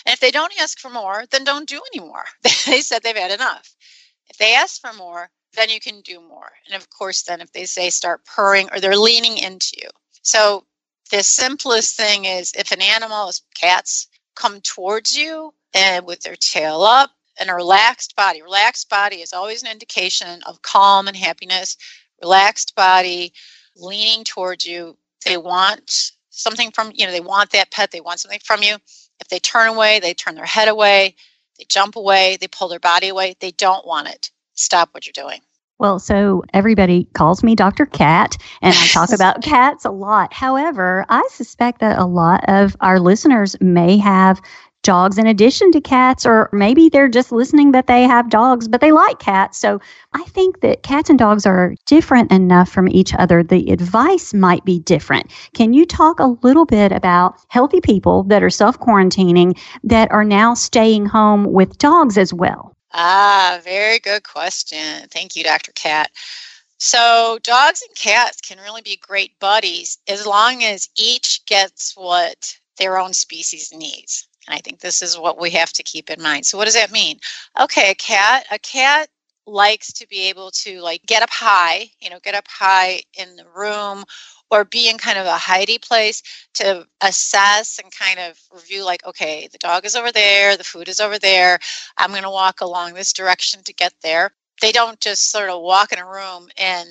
And 0.06 0.14
if 0.14 0.20
they 0.20 0.32
don't 0.32 0.54
ask 0.60 0.80
for 0.80 0.90
more, 0.90 1.26
then 1.32 1.44
don't 1.44 1.68
do 1.68 1.82
any 1.94 2.06
more. 2.06 2.26
they 2.66 2.82
said 2.82 3.04
they've 3.04 3.16
had 3.16 3.32
enough. 3.32 3.76
If 4.30 4.38
they 4.38 4.56
ask 4.56 4.80
for 4.80 4.94
more, 4.94 5.30
then 5.56 5.70
you 5.70 5.80
can 5.80 6.02
do 6.02 6.22
more. 6.22 6.52
And 6.66 6.76
of 6.76 6.90
course, 6.90 7.24
then 7.24 7.42
if 7.42 7.52
they 7.52 7.66
say 7.66 7.90
start 7.90 8.26
purring 8.26 8.70
or 8.72 8.80
they're 8.80 8.98
leaning 8.98 9.38
into 9.38 9.76
you. 9.82 9.90
So 10.22 10.66
the 11.12 11.24
simplest 11.24 11.96
thing 11.96 12.26
is 12.26 12.54
if 12.54 12.72
an 12.72 12.82
animal, 12.82 13.30
is 13.30 13.42
cats, 13.56 14.08
come 14.36 14.62
towards 14.62 15.18
you 15.18 15.54
and 15.74 16.06
with 16.06 16.22
their 16.22 16.36
tail 16.36 16.84
up 16.84 17.12
and 17.40 17.50
a 17.50 17.56
relaxed 17.56 18.16
body. 18.16 18.42
Relaxed 18.42 18.90
body 18.90 19.18
is 19.18 19.34
always 19.34 19.64
an 19.64 19.72
indication 19.72 20.42
of 20.44 20.62
calm 20.62 21.08
and 21.08 21.18
happiness. 21.18 21.78
Relaxed 22.22 22.76
body, 22.76 23.34
leaning 23.76 24.24
towards 24.24 24.66
you. 24.66 24.98
They 25.26 25.38
want 25.38 26.12
something 26.30 26.72
from 26.72 26.92
you 26.96 27.06
know 27.06 27.12
they 27.12 27.22
want 27.22 27.52
that 27.52 27.72
pet. 27.72 27.92
They 27.92 28.02
want 28.02 28.20
something 28.20 28.42
from 28.44 28.64
you. 28.64 28.76
If 29.20 29.30
they 29.30 29.40
turn 29.40 29.70
away 29.70 30.00
they 30.00 30.14
turn 30.14 30.36
their 30.36 30.46
head 30.46 30.68
away. 30.68 31.16
They 31.60 31.66
jump 31.70 31.96
away. 31.96 32.38
They 32.42 32.48
pull 32.48 32.68
their 32.68 32.80
body 32.80 33.10
away. 33.10 33.36
They 33.40 33.52
don't 33.52 33.86
want 33.88 34.10
it. 34.10 34.32
Stop 34.56 34.90
what 34.94 35.06
you're 35.06 35.14
doing 35.14 35.42
well, 35.80 36.00
so 36.00 36.44
everybody 36.54 37.08
calls 37.14 37.44
me 37.44 37.56
Dr. 37.56 37.86
Cat, 37.86 38.38
and 38.62 38.76
I 38.76 38.88
talk 38.88 39.10
about 39.14 39.42
cats 39.42 39.86
a 39.86 39.92
lot. 39.92 40.34
However, 40.34 41.06
I 41.10 41.28
suspect 41.32 41.80
that 41.82 42.00
a 42.00 42.06
lot 42.06 42.44
of 42.48 42.76
our 42.82 43.00
listeners 43.00 43.56
may 43.60 43.98
have 43.98 44.42
dogs 44.84 45.18
in 45.18 45.26
addition 45.28 45.72
to 45.72 45.82
cats, 45.82 46.26
or 46.26 46.50
maybe 46.52 46.90
they're 46.90 47.08
just 47.08 47.32
listening 47.32 47.72
that 47.72 47.88
they 47.88 48.04
have 48.04 48.30
dogs, 48.30 48.68
but 48.68 48.82
they 48.82 48.92
like 48.92 49.18
cats. 49.20 49.58
So 49.58 49.80
I 50.14 50.24
think 50.26 50.60
that 50.62 50.84
cats 50.84 51.10
and 51.10 51.18
dogs 51.18 51.46
are 51.46 51.74
different 51.86 52.32
enough 52.32 52.70
from 52.70 52.90
each 52.90 53.14
other. 53.16 53.44
The 53.44 53.72
advice 53.72 54.34
might 54.34 54.66
be 54.66 54.80
different. 54.80 55.32
Can 55.54 55.74
you 55.74 55.86
talk 55.86 56.20
a 56.20 56.38
little 56.44 56.66
bit 56.66 56.92
about 56.92 57.36
healthy 57.48 57.82
people 57.82 58.24
that 58.24 58.44
are 58.44 58.50
self 58.50 58.78
quarantining 58.80 59.58
that 59.84 60.12
are 60.12 60.26
now 60.26 60.54
staying 60.54 61.06
home 61.06 61.46
with 61.46 61.78
dogs 61.78 62.18
as 62.18 62.34
well? 62.34 62.73
Ah, 62.94 63.60
very 63.64 64.00
good 64.00 64.24
question. 64.24 65.08
Thank 65.10 65.36
you, 65.36 65.44
Dr. 65.44 65.72
Cat. 65.74 66.12
So, 66.78 67.40
dogs 67.44 67.82
and 67.88 67.96
cats 67.96 68.42
can 68.42 68.60
really 68.60 68.82
be 68.82 68.98
great 68.98 69.40
buddies 69.40 70.00
as 70.08 70.26
long 70.26 70.64
as 70.64 70.90
each 70.98 71.46
gets 71.46 71.94
what 71.96 72.58
their 72.78 73.00
own 73.00 73.14
species 73.14 73.72
needs. 73.74 74.28
And 74.48 74.56
I 74.56 74.60
think 74.60 74.80
this 74.82 75.02
is 75.02 75.18
what 75.18 75.40
we 75.40 75.52
have 75.52 75.72
to 75.74 75.84
keep 75.84 76.10
in 76.10 76.22
mind. 76.22 76.46
So 76.46 76.58
what 76.58 76.66
does 76.66 76.74
that 76.74 76.92
mean? 76.92 77.20
Okay, 77.60 77.92
a 77.92 77.96
cat, 77.96 78.46
a 78.52 78.60
cat 78.60 79.10
likes 79.46 79.94
to 79.94 80.08
be 80.08 80.30
able 80.30 80.52
to 80.52 80.82
like 80.82 81.02
get 81.06 81.24
up 81.24 81.30
high, 81.30 81.90
you 82.00 82.10
know, 82.10 82.20
get 82.24 82.36
up 82.36 82.48
high 82.48 83.02
in 83.18 83.36
the 83.36 83.46
room 83.56 84.04
or 84.52 84.64
be 84.64 84.90
in 84.90 84.98
kind 84.98 85.18
of 85.18 85.26
a 85.26 85.36
hidey 85.38 85.82
place 85.82 86.22
to 86.54 86.86
assess 87.02 87.80
and 87.80 87.92
kind 87.92 88.20
of 88.20 88.40
review 88.54 88.86
like 88.86 89.06
okay 89.06 89.48
the 89.52 89.58
dog 89.58 89.86
is 89.86 89.96
over 89.96 90.12
there 90.12 90.56
the 90.56 90.64
food 90.64 90.88
is 90.88 91.00
over 91.00 91.18
there 91.18 91.58
i'm 91.98 92.12
going 92.12 92.24
to 92.24 92.30
walk 92.30 92.62
along 92.62 92.94
this 92.94 93.14
direction 93.14 93.62
to 93.64 93.74
get 93.74 93.94
there. 94.04 94.32
They 94.62 94.72
don't 94.72 95.00
just 95.00 95.32
sort 95.32 95.50
of 95.50 95.62
walk 95.62 95.92
in 95.92 96.00
a 96.00 96.08
room 96.08 96.48
and 96.58 96.88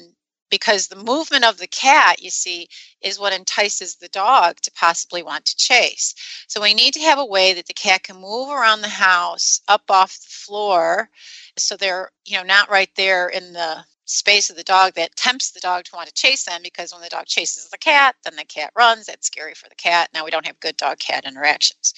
because 0.52 0.86
the 0.86 1.02
movement 1.02 1.44
of 1.44 1.56
the 1.56 1.66
cat, 1.66 2.22
you 2.22 2.28
see, 2.28 2.68
is 3.00 3.18
what 3.18 3.32
entices 3.32 3.96
the 3.96 4.08
dog 4.08 4.60
to 4.60 4.70
possibly 4.72 5.22
want 5.22 5.46
to 5.46 5.56
chase. 5.56 6.14
So 6.46 6.60
we 6.60 6.74
need 6.74 6.92
to 6.92 7.00
have 7.00 7.18
a 7.18 7.24
way 7.24 7.54
that 7.54 7.66
the 7.66 7.72
cat 7.72 8.02
can 8.02 8.16
move 8.16 8.50
around 8.50 8.82
the 8.82 8.88
house 8.88 9.62
up 9.66 9.90
off 9.90 10.12
the 10.12 10.26
floor 10.28 11.08
so 11.56 11.74
they're, 11.76 12.10
you 12.26 12.36
know, 12.36 12.42
not 12.42 12.70
right 12.70 12.90
there 12.96 13.30
in 13.30 13.54
the 13.54 13.82
space 14.04 14.50
of 14.50 14.56
the 14.56 14.62
dog 14.62 14.92
that 14.94 15.16
tempts 15.16 15.52
the 15.52 15.60
dog 15.60 15.84
to 15.84 15.96
want 15.96 16.06
to 16.06 16.14
chase 16.14 16.44
them 16.44 16.60
because 16.62 16.92
when 16.92 17.00
the 17.00 17.08
dog 17.08 17.24
chases 17.24 17.68
the 17.70 17.78
cat, 17.78 18.14
then 18.24 18.36
the 18.36 18.44
cat 18.44 18.70
runs. 18.76 19.06
That's 19.06 19.26
scary 19.26 19.54
for 19.54 19.68
the 19.70 19.74
cat. 19.74 20.10
Now 20.12 20.24
we 20.24 20.30
don't 20.30 20.46
have 20.46 20.60
good 20.60 20.76
dog 20.76 20.98
cat 20.98 21.24
interactions. 21.24 21.94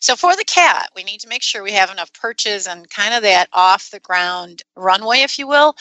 So 0.00 0.14
for 0.16 0.36
the 0.36 0.44
cat, 0.44 0.90
we 0.94 1.04
need 1.04 1.20
to 1.20 1.28
make 1.28 1.42
sure 1.42 1.62
we 1.62 1.72
have 1.72 1.90
enough 1.90 2.12
perches 2.12 2.66
and 2.66 2.90
kind 2.90 3.14
of 3.14 3.22
that 3.22 3.48
off 3.52 3.90
the 3.90 4.00
ground 4.00 4.62
runway, 4.76 5.20
if 5.20 5.38
you 5.38 5.46
will, 5.46 5.74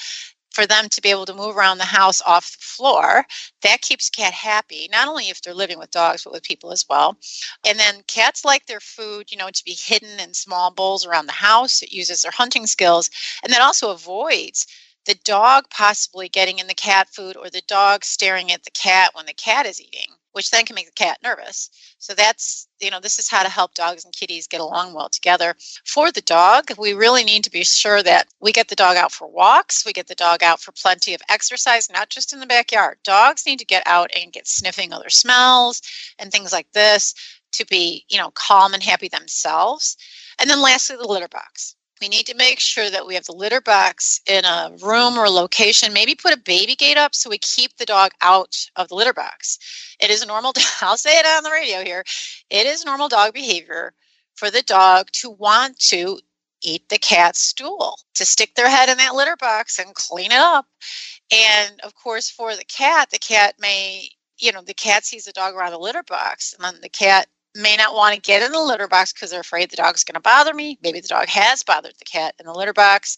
for 0.54 0.66
them 0.66 0.88
to 0.90 1.02
be 1.02 1.10
able 1.10 1.26
to 1.26 1.34
move 1.34 1.58
around 1.58 1.78
the 1.78 1.86
house 1.86 2.22
off 2.22 2.52
the 2.52 2.58
floor. 2.62 3.26
That 3.62 3.82
keeps 3.82 4.10
cat 4.10 4.34
happy, 4.34 4.88
not 4.92 5.08
only 5.08 5.30
if 5.30 5.42
they're 5.42 5.54
living 5.54 5.80
with 5.80 5.92
dogs, 5.92 6.24
but 6.24 6.34
with 6.34 6.44
people 6.44 6.72
as 6.72 6.86
well. 6.88 7.18
And 7.66 7.80
then 7.80 8.04
cats 8.08 8.46
like 8.46 8.66
their 8.66 8.80
food, 8.80 9.32
you 9.32 9.38
know, 9.38 9.50
to 9.50 9.64
be 9.66 9.74
hidden 9.74 10.20
in 10.20 10.34
small 10.34 10.72
bowls 10.72 11.06
around 11.06 11.26
the 11.26 11.34
house. 11.34 11.82
It 11.82 11.92
uses 11.92 12.22
their 12.22 12.32
hunting 12.32 12.68
skills. 12.68 13.10
And 13.44 13.52
that 13.52 13.62
also 13.62 13.92
avoids 13.92 14.68
the 15.06 15.16
dog 15.26 15.66
possibly 15.70 16.30
getting 16.30 16.60
in 16.60 16.68
the 16.68 16.74
cat 16.74 17.10
food 17.10 17.36
or 17.36 17.50
the 17.50 17.64
dog 17.68 18.06
staring 18.06 18.52
at 18.52 18.64
the 18.64 18.72
cat 18.72 19.12
when 19.14 19.26
the 19.26 19.34
cat 19.34 19.66
is 19.66 19.82
eating 19.82 20.14
which 20.34 20.52
then 20.52 20.66
can 20.66 20.76
make 20.76 20.86
the 20.86 20.92
cat 20.92 21.18
nervous. 21.24 21.70
So 22.00 22.14
that's, 22.14 22.68
you 22.80 22.92
know, 22.92 23.00
this 23.00 23.18
is 23.18 23.30
how 23.30 23.44
to 23.44 23.50
help 23.50 23.74
dogs 23.74 24.04
and 24.04 24.14
kitties 24.14 24.48
get 24.48 24.62
along 24.62 24.94
well 24.94 25.10
together. 25.10 25.56
For 25.86 26.12
the 26.12 26.22
dog, 26.22 26.66
we 26.78 26.94
really 26.94 27.24
need 27.24 27.44
to 27.46 27.50
be 27.50 27.64
sure 27.64 28.04
that 28.04 28.28
we 28.42 28.52
get 28.52 28.68
the 28.68 28.76
dog 28.76 28.98
out 28.98 29.12
for 29.12 29.28
walks, 29.28 29.86
we 29.86 29.94
get 29.94 30.08
the 30.08 30.16
dog 30.16 30.44
out 30.44 30.60
for 30.60 30.72
plenty 30.74 31.14
of 31.14 31.22
exercise, 31.30 31.90
not 31.90 32.10
just 32.10 32.34
in 32.34 32.40
the 32.40 32.46
backyard. 32.46 32.98
Dogs 33.04 33.46
need 33.46 33.60
to 33.60 33.66
get 33.66 33.84
out 33.86 34.12
and 34.16 34.34
get 34.34 34.48
sniffing 34.48 34.92
other 34.92 35.10
smells 35.10 35.82
and 36.20 36.32
things 36.32 36.52
like 36.52 36.72
this 36.74 37.14
to 37.54 37.66
be, 37.66 38.06
you 38.10 38.18
know, 38.18 38.32
calm 38.32 38.74
and 38.74 38.84
happy 38.84 39.08
themselves. 39.08 39.96
And 40.40 40.50
then 40.50 40.62
lastly, 40.62 40.98
the 40.98 41.08
litter 41.08 41.28
box 41.28 41.76
we 42.04 42.10
need 42.10 42.28
to 42.28 42.36
make 42.36 42.60
sure 42.60 42.90
that 42.90 43.08
we 43.08 43.16
have 43.16 43.24
the 43.24 43.32
litter 43.32 43.62
box 43.62 44.20
in 44.28 44.44
a 44.44 44.74
room 44.84 45.18
or 45.18 45.30
location. 45.30 45.94
Maybe 45.94 46.16
put 46.16 46.34
a 46.34 46.38
baby 46.38 46.76
gate 46.76 46.98
up 46.98 47.16
so 47.16 47.30
we 47.30 47.38
keep 47.38 47.78
the 47.78 47.86
dog 47.86 48.12
out 48.20 48.58
of 48.76 48.90
the 48.90 48.96
litter 48.96 49.14
box. 49.14 49.58
It 50.02 50.10
is 50.10 50.22
a 50.22 50.26
normal, 50.26 50.52
I'll 50.82 50.98
say 50.98 51.18
it 51.18 51.26
on 51.26 51.44
the 51.44 51.50
radio 51.50 51.82
here. 51.82 52.04
It 52.50 52.68
is 52.68 52.84
normal 52.84 53.08
dog 53.08 53.34
behavior 53.34 53.94
for 54.36 54.52
the 54.52 54.64
dog 54.64 55.12
to 55.14 55.30
want 55.30 55.80
to 55.80 56.20
eat 56.62 56.90
the 56.90 56.98
cat's 56.98 57.40
stool, 57.40 57.98
to 58.16 58.26
stick 58.26 58.54
their 58.56 58.70
head 58.70 58.90
in 58.90 58.98
that 58.98 59.16
litter 59.16 59.38
box 59.38 59.80
and 59.80 59.96
clean 59.96 60.34
it 60.34 60.40
up. 60.40 60.66
And 61.32 61.80
of 61.86 61.96
course, 61.96 62.30
for 62.30 62.54
the 62.54 62.66
cat, 62.66 63.12
the 63.12 63.20
cat 63.20 63.56
may, 63.60 64.10
you 64.40 64.52
know, 64.52 64.62
the 64.62 64.74
cat 64.74 65.06
sees 65.06 65.24
the 65.24 65.32
dog 65.32 65.56
around 65.56 65.72
the 65.72 65.78
litter 65.78 66.04
box, 66.04 66.54
and 66.54 66.66
then 66.66 66.82
the 66.82 66.90
cat 66.90 67.28
may 67.56 67.76
not 67.76 67.96
want 67.96 68.16
to 68.16 68.22
get 68.22 68.42
in 68.42 68.52
the 68.52 68.60
litter 68.62 68.88
box 68.88 69.14
because 69.14 69.32
they're 69.32 69.42
afraid 69.42 69.70
the 69.70 69.76
dog's 69.76 70.04
going 70.04 70.16
to 70.16 70.20
bother 70.20 70.54
me. 70.54 70.78
Maybe 70.82 71.00
the 71.00 71.08
dog 71.08 71.28
has 71.28 71.64
bothered 71.64 71.96
the 72.00 72.06
cat 72.06 72.36
in 72.40 72.46
the 72.46 72.54
litter 72.54 72.74
box, 72.74 73.18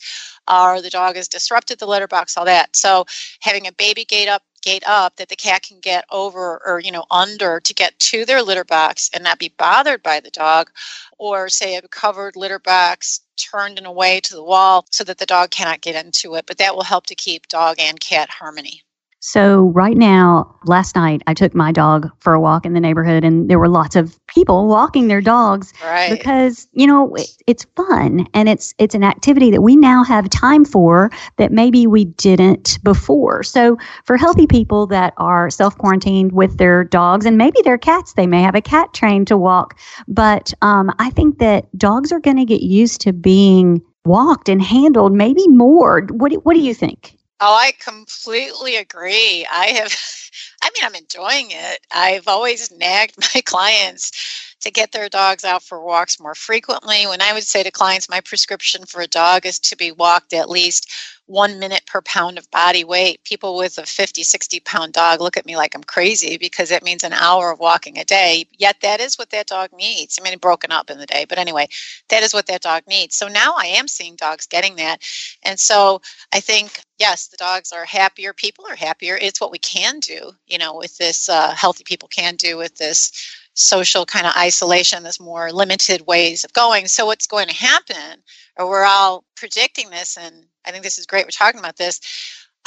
or 0.51 0.81
the 0.81 0.89
dog 0.89 1.15
has 1.15 1.27
disrupted 1.27 1.79
the 1.79 1.87
litter 1.87 2.07
box, 2.07 2.37
all 2.37 2.45
that. 2.45 2.75
So 2.75 3.05
having 3.41 3.67
a 3.67 3.71
baby 3.71 4.05
gate 4.05 4.27
up 4.27 4.43
gate 4.65 4.83
up 4.87 5.15
that 5.17 5.29
the 5.29 5.35
cat 5.35 5.61
can 5.61 5.79
get 5.79 6.05
over 6.11 6.59
or 6.65 6.79
you 6.79 6.91
know 6.91 7.05
under 7.11 7.59
to 7.59 7.73
get 7.73 7.97
to 7.99 8.25
their 8.25 8.41
litter 8.41 8.63
box 8.63 9.11
and 9.13 9.23
not 9.23 9.37
be 9.37 9.53
bothered 9.59 10.01
by 10.01 10.19
the 10.19 10.31
dog 10.31 10.71
or 11.19 11.47
say 11.47 11.75
a 11.75 11.81
covered 11.83 12.35
litter 12.35 12.57
box 12.57 13.21
turned 13.37 13.77
in 13.77 13.85
a 13.85 13.91
way 13.91 14.19
to 14.19 14.33
the 14.33 14.43
wall 14.43 14.83
so 14.89 15.03
that 15.03 15.19
the 15.19 15.25
dog 15.27 15.51
cannot 15.51 15.81
get 15.81 16.03
into 16.03 16.33
it 16.33 16.47
but 16.47 16.57
that 16.57 16.75
will 16.75 16.83
help 16.83 17.05
to 17.05 17.13
keep 17.13 17.47
dog 17.47 17.75
and 17.79 17.99
cat 17.99 18.27
harmony 18.29 18.81
so, 19.27 19.71
right 19.73 19.97
now, 19.97 20.55
last 20.65 20.95
night, 20.95 21.23
I 21.25 21.33
took 21.33 21.55
my 21.55 21.71
dog 21.71 22.11
for 22.19 22.35
a 22.35 22.39
walk 22.39 22.63
in 22.63 22.73
the 22.73 22.79
neighborhood, 22.79 23.23
and 23.23 23.49
there 23.49 23.57
were 23.57 23.67
lots 23.67 23.95
of 23.95 24.19
people 24.27 24.67
walking 24.67 25.07
their 25.07 25.19
dogs 25.19 25.73
right. 25.83 26.11
because 26.11 26.67
you 26.73 26.85
know 26.85 27.15
it, 27.15 27.27
it's 27.47 27.65
fun 27.75 28.27
and 28.35 28.47
it's 28.47 28.75
it's 28.77 28.93
an 28.93 29.03
activity 29.03 29.49
that 29.49 29.63
we 29.63 29.75
now 29.77 30.03
have 30.03 30.29
time 30.29 30.63
for 30.63 31.09
that 31.37 31.51
maybe 31.51 31.87
we 31.87 32.05
didn't 32.05 32.77
before. 32.83 33.41
So, 33.41 33.79
for 34.03 34.15
healthy 34.15 34.45
people 34.45 34.85
that 34.87 35.15
are 35.17 35.49
self 35.49 35.75
quarantined 35.75 36.31
with 36.31 36.59
their 36.59 36.83
dogs 36.83 37.25
and 37.25 37.35
maybe 37.35 37.59
their 37.63 37.79
cats, 37.79 38.13
they 38.13 38.27
may 38.27 38.43
have 38.43 38.53
a 38.53 38.61
cat 38.61 38.93
trained 38.93 39.25
to 39.29 39.37
walk. 39.37 39.79
But 40.07 40.53
um, 40.61 40.91
I 40.99 41.09
think 41.09 41.39
that 41.39 41.65
dogs 41.75 42.11
are 42.11 42.19
going 42.19 42.37
to 42.37 42.45
get 42.45 42.61
used 42.61 43.01
to 43.01 43.11
being 43.11 43.81
walked 44.05 44.49
and 44.49 44.61
handled 44.61 45.13
maybe 45.13 45.47
more. 45.47 46.05
What 46.11 46.31
do, 46.31 46.37
what 46.41 46.53
do 46.53 46.59
you 46.59 46.75
think? 46.75 47.17
Oh, 47.41 47.53
I 47.53 47.73
completely 47.79 48.77
agree. 48.77 49.45
I 49.51 49.67
have, 49.67 49.93
I 50.63 50.69
mean, 50.73 50.83
I'm 50.83 50.95
enjoying 50.95 51.51
it. 51.51 51.79
I've 51.91 52.27
always 52.27 52.71
nagged 52.71 53.15
my 53.35 53.41
clients 53.41 54.54
to 54.65 54.71
get 54.71 54.91
their 54.91 55.07
dogs 55.09 55.45
out 55.45 55.61
for 55.61 55.79
walks 55.79 56.19
more 56.19 56.33
frequently. 56.33 57.05
When 57.05 57.21
I 57.21 57.33
would 57.33 57.43
say 57.43 57.61
to 57.61 57.69
clients, 57.69 58.09
my 58.09 58.19
prescription 58.19 58.83
for 58.85 58.99
a 58.99 59.07
dog 59.07 59.45
is 59.45 59.59
to 59.59 59.77
be 59.77 59.91
walked 59.91 60.33
at 60.33 60.49
least 60.49 60.91
one 61.27 61.59
minute 61.59 61.83
per 61.85 62.01
pound 62.01 62.39
of 62.39 62.49
body 62.49 62.83
weight. 62.83 63.23
People 63.23 63.57
with 63.57 63.77
a 63.77 63.85
50, 63.85 64.23
60 64.23 64.59
pound 64.61 64.93
dog 64.93 65.21
look 65.21 65.37
at 65.37 65.45
me 65.45 65.55
like 65.55 65.75
I'm 65.75 65.83
crazy 65.83 66.37
because 66.37 66.69
that 66.69 66.83
means 66.83 67.03
an 67.03 67.13
hour 67.13 67.51
of 67.51 67.59
walking 67.59 67.99
a 67.99 68.03
day. 68.05 68.47
Yet 68.57 68.77
that 68.81 68.99
is 68.99 69.17
what 69.17 69.29
that 69.29 69.47
dog 69.47 69.69
needs. 69.71 70.19
I 70.19 70.23
mean, 70.27 70.37
broken 70.39 70.71
up 70.71 70.89
in 70.89 70.97
the 70.97 71.05
day, 71.05 71.25
but 71.29 71.37
anyway, 71.37 71.67
that 72.09 72.23
is 72.23 72.33
what 72.33 72.47
that 72.47 72.61
dog 72.61 72.83
needs. 72.87 73.15
So 73.15 73.27
now 73.27 73.53
I 73.55 73.65
am 73.65 73.87
seeing 73.87 74.15
dogs 74.15 74.47
getting 74.47 74.75
that. 74.77 75.03
And 75.43 75.59
so 75.59 76.01
I 76.33 76.39
think, 76.39 76.81
yes, 76.97 77.27
the 77.27 77.37
dogs 77.37 77.71
are 77.71 77.85
happier. 77.85 78.33
People 78.33 78.65
are 78.67 78.75
happier. 78.75 79.17
It's 79.21 79.39
what 79.39 79.51
we 79.51 79.59
can 79.59 79.99
do, 79.99 80.31
you 80.47 80.57
know, 80.57 80.75
with 80.75 80.97
this, 80.97 81.29
uh, 81.29 81.53
healthy 81.53 81.83
people 81.83 82.09
can 82.09 82.35
do 82.35 82.57
with 82.57 82.75
this 82.77 83.11
social 83.55 84.05
kind 84.05 84.27
of 84.27 84.33
isolation, 84.37 85.03
this 85.03 85.19
more 85.19 85.51
limited 85.51 86.05
ways 86.05 86.43
of 86.43 86.53
going. 86.53 86.87
So 86.87 87.05
what's 87.07 87.27
going 87.27 87.47
to 87.47 87.55
happen, 87.55 88.21
or 88.57 88.69
we're 88.69 88.85
all 88.85 89.23
predicting 89.35 89.89
this, 89.89 90.17
and 90.17 90.45
I 90.65 90.71
think 90.71 90.83
this 90.83 90.99
is 90.99 91.07
great. 91.07 91.25
We're 91.25 91.31
talking 91.31 91.59
about 91.59 91.77
this. 91.77 91.99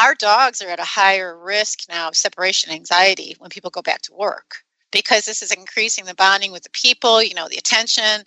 Our 0.00 0.14
dogs 0.14 0.62
are 0.62 0.68
at 0.68 0.80
a 0.80 0.84
higher 0.84 1.38
risk 1.38 1.80
now 1.88 2.08
of 2.08 2.16
separation 2.16 2.72
anxiety 2.72 3.36
when 3.38 3.50
people 3.50 3.70
go 3.70 3.82
back 3.82 4.02
to 4.02 4.14
work 4.14 4.64
because 4.90 5.24
this 5.24 5.42
is 5.42 5.52
increasing 5.52 6.04
the 6.06 6.14
bonding 6.14 6.52
with 6.52 6.62
the 6.62 6.70
people, 6.70 7.22
you 7.22 7.34
know, 7.34 7.48
the 7.48 7.58
attention. 7.58 8.24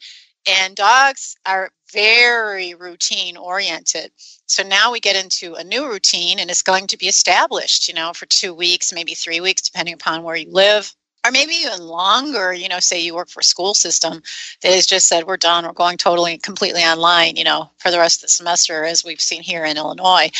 And 0.48 0.76
dogs 0.76 1.36
are 1.46 1.72
very 1.94 2.74
routine 2.74 3.38
oriented. 3.38 4.12
So 4.48 4.64
now 4.64 4.92
we 4.92 5.00
get 5.00 5.24
into 5.24 5.56
a 5.56 5.64
new 5.64 5.88
routine 5.90 6.40
and 6.40 6.50
it's 6.50 6.64
going 6.64 6.88
to 6.88 6.98
be 6.98 7.08
established, 7.08 7.88
you 7.88 7.94
know, 7.94 8.12
for 8.14 8.26
two 8.26 8.54
weeks, 8.54 8.94
maybe 8.94 9.14
three 9.14 9.40
weeks, 9.40 9.62
depending 9.62 9.94
upon 9.94 10.24
where 10.24 10.36
you 10.36 10.52
live. 10.52 10.94
Or 11.24 11.32
maybe 11.32 11.54
even 11.54 11.80
longer, 11.82 12.52
you 12.52 12.68
know, 12.68 12.80
say 12.80 13.00
you 13.00 13.14
work 13.14 13.30
for 13.30 13.42
a 13.42 13.44
school 13.44 13.76
system 13.76 14.24
that 14.62 14.74
has 14.74 14.88
just 14.88 15.08
said, 15.08 15.26
we're 15.26 15.38
done, 15.38 15.66
we're 15.66 15.74
going 15.74 15.98
totally, 15.98 16.38
completely 16.40 16.82
online, 16.82 17.36
you 17.36 17.44
know, 17.44 17.70
for 17.78 17.92
the 17.92 18.00
rest 18.00 18.20
of 18.20 18.22
the 18.24 18.30
semester, 18.30 18.84
as 18.86 19.04
we've 19.04 19.22
seen 19.22 19.44
here 19.44 19.64
in 19.64 19.78
Illinois. 19.78 20.32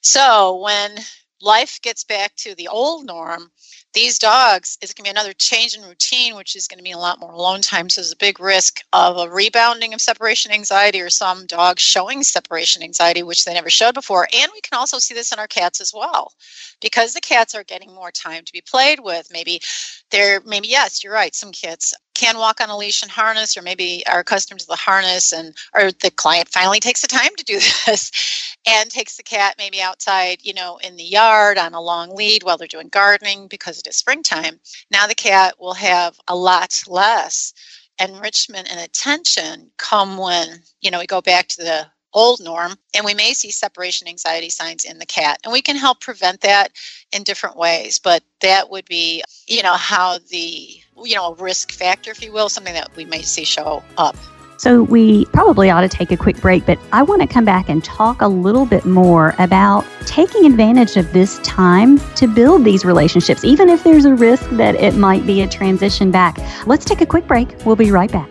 So 0.00 0.56
when 0.56 0.96
life 1.40 1.80
gets 1.82 2.04
back 2.04 2.34
to 2.36 2.54
the 2.54 2.68
old 2.68 3.06
norm, 3.06 3.50
these 3.94 4.18
dogs, 4.18 4.76
it's 4.82 4.92
going 4.92 5.04
to 5.04 5.08
be 5.08 5.10
another 5.10 5.32
change 5.32 5.74
in 5.74 5.82
routine, 5.82 6.36
which 6.36 6.54
is 6.54 6.68
going 6.68 6.78
to 6.78 6.84
mean 6.84 6.94
a 6.94 6.98
lot 6.98 7.18
more 7.18 7.32
alone 7.32 7.62
time. 7.62 7.88
So 7.88 8.00
there's 8.00 8.12
a 8.12 8.16
big 8.16 8.40
risk 8.40 8.80
of 8.92 9.16
a 9.16 9.30
rebounding 9.30 9.94
of 9.94 10.00
separation 10.00 10.52
anxiety 10.52 11.00
or 11.00 11.08
some 11.08 11.46
dogs 11.46 11.82
showing 11.82 12.22
separation 12.22 12.82
anxiety, 12.82 13.22
which 13.22 13.44
they 13.44 13.54
never 13.54 13.70
showed 13.70 13.94
before. 13.94 14.28
And 14.34 14.50
we 14.52 14.60
can 14.60 14.78
also 14.78 14.98
see 14.98 15.14
this 15.14 15.32
in 15.32 15.38
our 15.38 15.46
cats 15.46 15.80
as 15.80 15.92
well. 15.94 16.32
Because 16.82 17.14
the 17.14 17.20
cats 17.20 17.54
are 17.54 17.64
getting 17.64 17.94
more 17.94 18.10
time 18.10 18.44
to 18.44 18.52
be 18.52 18.60
played 18.60 19.00
with. 19.00 19.28
Maybe 19.32 19.60
they're, 20.10 20.42
maybe, 20.44 20.68
yes, 20.68 21.02
you're 21.02 21.12
right. 21.12 21.34
Some 21.34 21.52
kits 21.52 21.94
can 22.16 22.38
walk 22.38 22.60
on 22.60 22.70
a 22.70 22.76
leash 22.76 23.02
and 23.02 23.10
harness, 23.10 23.56
or 23.56 23.62
maybe 23.62 24.02
are 24.06 24.20
accustomed 24.20 24.60
to 24.60 24.66
the 24.66 24.76
harness, 24.76 25.32
and 25.32 25.54
or 25.74 25.92
the 25.92 26.10
client 26.10 26.48
finally 26.48 26.80
takes 26.80 27.02
the 27.02 27.08
time 27.08 27.34
to 27.36 27.44
do 27.44 27.54
this 27.86 28.56
and 28.66 28.90
takes 28.90 29.16
the 29.16 29.22
cat 29.22 29.54
maybe 29.58 29.80
outside, 29.80 30.38
you 30.42 30.54
know, 30.54 30.78
in 30.78 30.96
the 30.96 31.04
yard 31.04 31.58
on 31.58 31.74
a 31.74 31.80
long 31.80 32.14
lead 32.14 32.42
while 32.42 32.56
they're 32.56 32.66
doing 32.66 32.88
gardening 32.88 33.48
because 33.48 33.78
it 33.78 33.86
is 33.86 33.96
springtime. 33.96 34.58
Now 34.90 35.06
the 35.06 35.14
cat 35.14 35.54
will 35.60 35.74
have 35.74 36.18
a 36.26 36.34
lot 36.34 36.82
less 36.88 37.52
enrichment 38.00 38.70
and 38.70 38.80
attention 38.80 39.70
come 39.78 40.18
when, 40.18 40.62
you 40.80 40.90
know, 40.90 40.98
we 40.98 41.06
go 41.06 41.20
back 41.20 41.48
to 41.48 41.62
the 41.62 41.86
old 42.14 42.40
norm 42.42 42.74
and 42.94 43.04
we 43.04 43.14
may 43.14 43.34
see 43.34 43.50
separation 43.50 44.08
anxiety 44.08 44.48
signs 44.48 44.84
in 44.84 44.98
the 44.98 45.06
cat 45.06 45.38
and 45.44 45.52
we 45.52 45.60
can 45.60 45.76
help 45.76 46.00
prevent 46.00 46.40
that 46.40 46.72
in 47.12 47.22
different 47.22 47.56
ways 47.56 47.98
but 47.98 48.22
that 48.40 48.70
would 48.70 48.86
be 48.86 49.22
you 49.46 49.62
know 49.62 49.74
how 49.74 50.16
the 50.30 50.80
you 51.02 51.14
know 51.14 51.32
a 51.32 51.34
risk 51.34 51.72
factor 51.72 52.10
if 52.10 52.22
you 52.22 52.32
will 52.32 52.48
something 52.48 52.74
that 52.74 52.94
we 52.96 53.04
may 53.04 53.22
see 53.22 53.44
show 53.44 53.82
up 53.96 54.16
so, 54.58 54.82
we 54.82 55.26
probably 55.26 55.68
ought 55.68 55.82
to 55.82 55.88
take 55.88 56.10
a 56.10 56.16
quick 56.16 56.40
break, 56.40 56.64
but 56.64 56.78
I 56.92 57.02
want 57.02 57.20
to 57.20 57.28
come 57.28 57.44
back 57.44 57.68
and 57.68 57.84
talk 57.84 58.22
a 58.22 58.28
little 58.28 58.64
bit 58.64 58.86
more 58.86 59.34
about 59.38 59.84
taking 60.06 60.46
advantage 60.46 60.96
of 60.96 61.12
this 61.12 61.38
time 61.40 61.98
to 62.14 62.26
build 62.26 62.64
these 62.64 62.84
relationships, 62.84 63.44
even 63.44 63.68
if 63.68 63.84
there's 63.84 64.06
a 64.06 64.14
risk 64.14 64.48
that 64.52 64.74
it 64.76 64.94
might 64.94 65.26
be 65.26 65.42
a 65.42 65.48
transition 65.48 66.10
back. 66.10 66.38
Let's 66.66 66.86
take 66.86 67.02
a 67.02 67.06
quick 67.06 67.26
break. 67.26 67.54
We'll 67.66 67.76
be 67.76 67.90
right 67.90 68.10
back. 68.10 68.30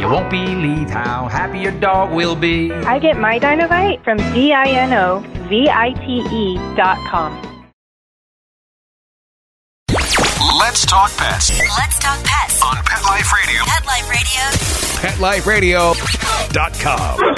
You 0.00 0.08
won't 0.08 0.30
believe 0.30 0.90
how 0.90 1.28
happy 1.28 1.58
your 1.58 1.72
dog 1.72 2.12
will 2.12 2.36
be. 2.36 2.72
I 2.72 2.98
get 2.98 3.18
my 3.18 3.38
Dinovite 3.38 4.02
from 4.04 4.16
D-I-N-O 4.16 5.20
V-I-T-E 5.48 6.56
dot 6.76 6.98
com. 7.08 7.42
Let's 10.58 10.84
talk 10.84 11.10
pets. 11.16 11.50
Let's 11.78 11.98
talk 11.98 12.22
pets 12.24 12.62
on 12.62 12.76
Pet 12.84 13.02
Life 13.04 13.32
Radio. 13.32 13.62
Pet 13.64 13.86
Life 15.20 15.46
Radio. 15.46 15.92
PetLifeRadio.com. 15.94 17.20
Radio. 17.20 17.34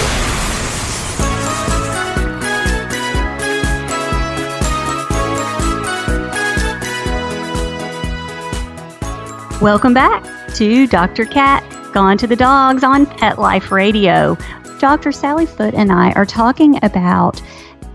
Welcome 9.61 9.93
back 9.93 10.23
to 10.55 10.87
Dr. 10.87 11.25
Cat 11.25 11.63
Gone 11.91 12.17
to 12.19 12.27
the 12.27 12.37
Dogs 12.37 12.85
on 12.85 13.05
Pet 13.05 13.37
Life 13.37 13.69
Radio. 13.69 14.37
Dr. 14.79 15.11
Sally 15.11 15.45
Foote 15.45 15.73
and 15.73 15.91
I 15.91 16.13
are 16.13 16.25
talking 16.25 16.79
about 16.85 17.41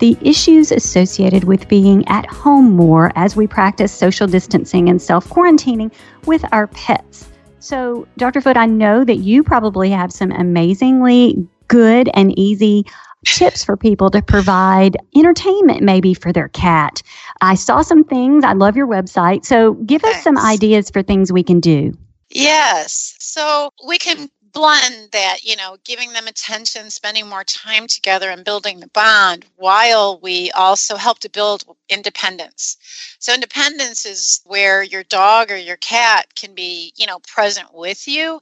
the 0.00 0.18
issues 0.20 0.70
associated 0.70 1.44
with 1.44 1.66
being 1.66 2.06
at 2.06 2.26
home 2.26 2.72
more 2.72 3.10
as 3.16 3.36
we 3.36 3.46
practice 3.46 3.90
social 3.90 4.26
distancing 4.26 4.90
and 4.90 5.00
self 5.00 5.26
quarantining 5.28 5.90
with 6.26 6.44
our 6.52 6.66
pets. 6.66 7.26
So, 7.58 8.06
Dr. 8.18 8.42
Foote, 8.42 8.58
I 8.58 8.66
know 8.66 9.02
that 9.02 9.16
you 9.16 9.42
probably 9.42 9.88
have 9.88 10.12
some 10.12 10.30
amazingly 10.30 11.48
good 11.68 12.10
and 12.12 12.38
easy 12.38 12.84
tips 13.24 13.64
for 13.64 13.78
people 13.78 14.10
to 14.10 14.20
provide 14.20 14.98
entertainment 15.16 15.82
maybe 15.82 16.12
for 16.12 16.34
their 16.34 16.48
cat. 16.48 17.02
I 17.40 17.54
saw 17.54 17.80
some 17.80 18.04
things. 18.04 18.44
I 18.44 18.52
love 18.52 18.76
your 18.76 18.86
website. 18.86 19.46
So, 19.46 19.72
give 19.72 20.02
Thanks. 20.02 20.18
us 20.18 20.24
some 20.24 20.36
ideas 20.36 20.90
for 20.90 21.02
things 21.02 21.32
we 21.32 21.42
can 21.42 21.60
do. 21.60 21.96
Yes. 22.30 23.14
So, 23.20 23.70
we 23.86 23.98
can 23.98 24.30
blend 24.52 25.10
that, 25.12 25.44
you 25.44 25.54
know, 25.56 25.76
giving 25.84 26.12
them 26.12 26.26
attention, 26.26 26.90
spending 26.90 27.28
more 27.28 27.44
time 27.44 27.86
together, 27.86 28.30
and 28.30 28.44
building 28.44 28.80
the 28.80 28.88
bond 28.88 29.44
while 29.56 30.18
we 30.20 30.50
also 30.52 30.96
help 30.96 31.18
to 31.20 31.28
build 31.30 31.64
independence. 31.88 32.78
So, 33.20 33.32
independence 33.34 34.04
is 34.06 34.40
where 34.44 34.82
your 34.82 35.04
dog 35.04 35.50
or 35.52 35.56
your 35.56 35.76
cat 35.76 36.34
can 36.34 36.54
be, 36.54 36.92
you 36.96 37.06
know, 37.06 37.20
present 37.20 37.72
with 37.72 38.08
you, 38.08 38.40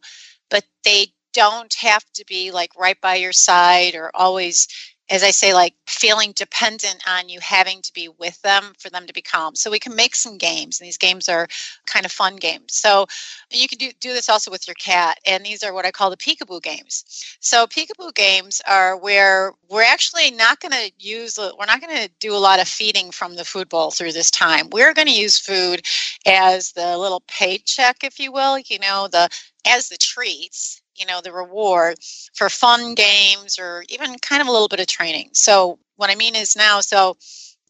but 0.51 0.65
they 0.85 1.09
don't 1.35 1.75
have 1.75 2.05
to 2.15 2.25
be 2.27 2.53
like 2.53 2.71
right 2.79 3.01
by 3.01 3.17
your 3.17 3.33
side 3.33 3.97
or 3.97 4.11
always 4.15 4.69
as 5.11 5.23
I 5.23 5.31
say, 5.31 5.53
like 5.53 5.75
feeling 5.87 6.33
dependent 6.33 7.03
on 7.07 7.29
you 7.29 7.39
having 7.41 7.83
to 7.83 7.93
be 7.93 8.09
with 8.09 8.41
them 8.43 8.73
for 8.79 8.89
them 8.89 9.07
to 9.07 9.13
be 9.13 9.21
calm. 9.21 9.55
So 9.55 9.71
we 9.71 9.79
can 9.79 9.95
make 9.95 10.15
some 10.15 10.39
games, 10.39 10.81
and 10.81 10.87
these 10.87 10.97
games 10.97 11.29
are 11.29 11.47
kind 11.87 12.07
of 12.07 12.13
fun 12.13 12.37
games. 12.37 12.75
So 12.75 13.07
you 13.51 13.69
can 13.69 13.79
do, 13.79 13.91
do 14.01 14.15
this 14.15 14.29
also 14.29 14.51
with 14.51 14.67
your 14.67 14.75
cat, 14.75 15.19
and 15.27 15.45
these 15.45 15.63
are 15.63 15.75
what 15.75 15.85
I 15.85 15.91
call 15.91 16.11
the 16.11 16.17
peekaboo 16.17 16.63
games. 16.63 17.05
So 17.41 17.67
peekaboo 17.67 18.15
games 18.15 18.63
are 18.67 18.97
where 18.97 19.53
we're 19.69 19.83
actually 19.83 20.31
not 20.31 20.61
going 20.61 20.73
to 20.73 20.91
use, 20.99 21.39
we're 21.39 21.67
not 21.67 21.81
going 21.83 21.97
to 21.97 22.11
do 22.19 22.35
a 22.35 22.39
lot 22.39 22.61
of 22.61 22.69
feeding 22.69 23.11
from 23.11 23.37
the 23.37 23.45
food 23.45 23.69
bowl 23.69 23.91
through 23.91 24.13
this 24.13 24.31
time. 24.31 24.71
We're 24.71 24.95
going 24.95 25.09
to 25.09 25.21
use 25.21 25.39
food 25.39 25.87
as 26.27 26.73
the 26.73 26.97
little 26.97 27.23
paycheck, 27.29 28.05
if 28.05 28.19
you 28.19 28.33
will, 28.33 28.59
you 28.59 28.79
know, 28.79 29.09
the 29.09 29.29
as 29.67 29.89
the 29.89 29.97
treats 29.97 30.83
you 30.97 31.07
know 31.07 31.21
the 31.21 31.33
reward 31.33 31.97
for 32.35 32.49
fun 32.49 32.95
games 32.95 33.59
or 33.59 33.85
even 33.89 34.19
kind 34.19 34.43
of 34.43 34.49
a 34.49 34.53
little 34.53 34.69
bit 34.69 34.81
of 34.81 34.87
training. 34.87 35.31
So 35.33 35.79
what 35.97 36.11
i 36.11 36.15
mean 36.15 36.35
is 36.35 36.57
now 36.57 36.81
so 36.81 37.17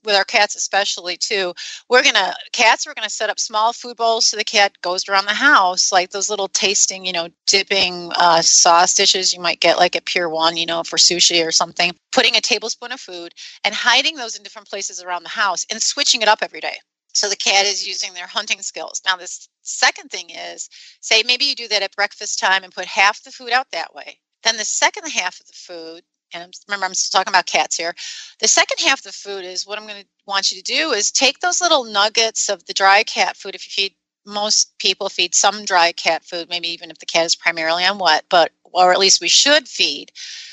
with 0.04 0.14
our 0.14 0.24
cats 0.24 0.54
especially 0.54 1.16
too 1.16 1.54
we're 1.88 2.02
gonna 2.02 2.34
cats 2.52 2.86
we're 2.86 2.94
gonna 2.94 3.08
set 3.08 3.30
up 3.30 3.38
small 3.38 3.72
food 3.72 3.96
bowls 3.96 4.26
so 4.26 4.36
the 4.36 4.44
cat 4.44 4.72
goes 4.82 5.08
around 5.08 5.24
the 5.24 5.32
house 5.32 5.90
like 5.90 6.10
those 6.10 6.28
little 6.28 6.48
tasting 6.48 7.06
you 7.06 7.12
know 7.12 7.28
dipping 7.46 8.10
uh, 8.16 8.42
sauce 8.42 8.94
dishes 8.94 9.32
you 9.32 9.40
might 9.40 9.60
get 9.60 9.78
like 9.78 9.96
at 9.96 10.04
pier 10.04 10.28
one 10.28 10.56
you 10.56 10.66
know 10.66 10.82
for 10.82 10.96
sushi 10.96 11.46
or 11.46 11.50
something 11.50 11.92
putting 12.12 12.36
a 12.36 12.40
tablespoon 12.40 12.92
of 12.92 13.00
food 13.00 13.32
and 13.64 13.74
hiding 13.74 14.16
those 14.16 14.36
in 14.36 14.42
different 14.42 14.68
places 14.68 15.02
around 15.02 15.22
the 15.22 15.28
house 15.30 15.64
and 15.70 15.82
switching 15.82 16.20
it 16.20 16.28
up 16.28 16.40
every 16.42 16.60
day 16.60 16.76
so 17.14 17.28
the 17.28 17.36
cat 17.36 17.64
is 17.64 17.86
using 17.86 18.12
their 18.12 18.26
hunting 18.26 18.60
skills. 18.60 19.00
Now, 19.06 19.16
this 19.16 19.48
second 19.62 20.10
thing 20.10 20.30
is 20.30 20.68
say 21.00 21.22
maybe 21.24 21.44
you 21.44 21.54
do 21.54 21.68
that 21.68 21.82
at 21.82 21.96
breakfast 21.96 22.38
time 22.38 22.64
and 22.64 22.74
put 22.74 22.86
half 22.86 23.22
the 23.22 23.30
food 23.30 23.50
out 23.50 23.70
that 23.72 23.94
way. 23.94 24.18
Then 24.42 24.56
the 24.56 24.64
second 24.64 25.08
half 25.08 25.40
of 25.40 25.46
the 25.46 25.52
food, 25.54 26.02
and 26.34 26.52
remember, 26.68 26.86
I'm 26.86 26.94
still 26.94 27.18
talking 27.18 27.30
about 27.30 27.46
cats 27.46 27.76
here. 27.76 27.94
The 28.40 28.48
second 28.48 28.80
half 28.80 28.98
of 28.98 29.04
the 29.04 29.12
food 29.12 29.44
is 29.44 29.66
what 29.66 29.78
I'm 29.78 29.86
going 29.86 30.02
to 30.02 30.08
want 30.26 30.50
you 30.50 30.60
to 30.60 30.72
do 30.72 30.92
is 30.92 31.10
take 31.10 31.40
those 31.40 31.60
little 31.60 31.84
nuggets 31.84 32.48
of 32.48 32.66
the 32.66 32.74
dry 32.74 33.04
cat 33.04 33.36
food. 33.36 33.54
If 33.54 33.66
you 33.66 33.70
feed 33.70 33.94
most 34.26 34.76
people 34.78 35.08
feed 35.08 35.34
some 35.34 35.64
dry 35.64 35.92
cat 35.92 36.24
food, 36.24 36.48
maybe 36.48 36.68
even 36.68 36.90
if 36.90 36.98
the 36.98 37.06
cat 37.06 37.26
is 37.26 37.36
primarily 37.36 37.84
on 37.84 37.98
wet, 37.98 38.24
but 38.28 38.52
or 38.64 38.92
at 38.92 38.98
least 38.98 39.20
we 39.20 39.28
should 39.28 39.68
feed 39.68 40.10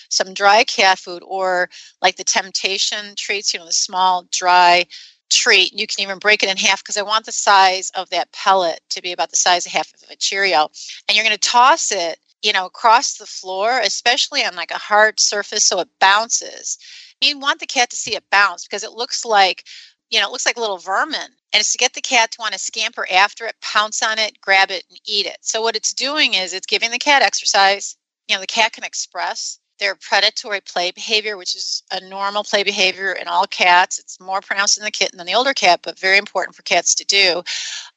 some 0.10 0.34
dry 0.34 0.64
cat 0.64 1.00
food 1.00 1.24
or 1.26 1.70
like 2.02 2.18
the 2.18 2.24
temptation 2.24 3.16
treats, 3.16 3.54
you 3.54 3.60
know, 3.60 3.66
the 3.66 3.74
small 3.74 4.28
dry 4.32 4.86
treat. 5.32 5.74
You 5.74 5.88
can 5.88 6.02
even 6.02 6.20
break 6.20 6.44
it 6.44 6.50
in 6.50 6.58
half 6.58 6.84
because 6.84 6.98
I 6.98 7.02
want 7.02 7.26
the 7.26 7.32
size 7.32 7.92
of 7.96 8.10
that 8.12 8.32
pellet 8.32 8.82
to 8.90 9.02
be 9.02 9.12
about 9.12 9.30
the 9.30 9.38
size 9.38 9.66
of 9.66 9.72
half 9.72 9.94
of 9.94 10.10
a 10.10 10.16
Cheerio. 10.16 10.70
And 11.08 11.16
you're 11.16 11.26
going 11.26 11.38
to 11.38 11.50
toss 11.50 11.92
it, 11.92 12.20
you 12.44 12.54
know, 12.54 12.66
across 12.66 13.18
the 13.18 13.26
floor, 13.26 13.80
especially 13.80 14.44
on 14.44 14.56
like 14.56 14.72
a 14.72 14.78
hard 14.78 15.20
surface 15.20 15.66
so 15.66 15.80
it 15.80 15.90
bounces. 16.00 16.78
You 17.22 17.40
want 17.40 17.60
the 17.60 17.68
cat 17.68 17.90
to 17.92 17.96
see 17.96 18.16
it 18.16 18.30
bounce 18.30 18.66
because 18.66 18.84
it 18.84 18.92
looks 18.92 19.26
like, 19.26 19.64
you 20.10 20.20
know, 20.20 20.28
it 20.28 20.32
looks 20.32 20.46
like 20.46 20.58
a 20.58 20.62
little 20.62 20.78
vermin. 20.78 21.20
And 21.54 21.60
it's 21.60 21.72
to 21.72 21.78
get 21.78 21.94
the 21.94 22.02
cat 22.02 22.32
to 22.32 22.42
want 22.42 22.54
to 22.54 22.60
scamper 22.60 23.08
after 23.12 23.46
it, 23.46 23.56
pounce 23.62 24.02
on 24.02 24.20
it, 24.20 24.40
grab 24.42 24.72
it, 24.72 24.84
and 24.90 25.00
eat 25.06 25.26
it. 25.26 25.38
So 25.42 25.62
what 25.62 25.76
it's 25.76 25.94
doing 25.94 26.34
is 26.34 26.54
it's 26.54 26.68
giving 26.68 26.92
the 26.92 27.00
cat 27.00 27.22
exercise. 27.22 27.96
You 28.28 28.36
know, 28.36 28.42
the 28.42 28.48
cat 28.48 28.74
can 28.74 28.84
express 28.84 29.60
their 29.82 29.96
predatory 29.96 30.62
play 30.62 30.92
behavior, 30.92 31.36
which 31.36 31.56
is 31.56 31.82
a 31.92 32.00
normal 32.08 32.44
play 32.44 32.62
behavior 32.64 33.14
in 33.14 33.28
all 33.28 33.48
cats. 33.48 33.98
It's 33.98 34.20
more 34.20 34.40
pronounced 34.40 34.78
in 34.78 34.84
the 34.84 34.92
kitten 34.92 35.18
than 35.18 35.26
the 35.26 35.34
older 35.34 35.56
cat, 35.56 35.80
but 35.82 36.00
very 36.00 36.20
important 36.20 36.56
for 36.56 36.62
cats 36.62 36.94
to 36.96 37.06
do. 37.06 37.42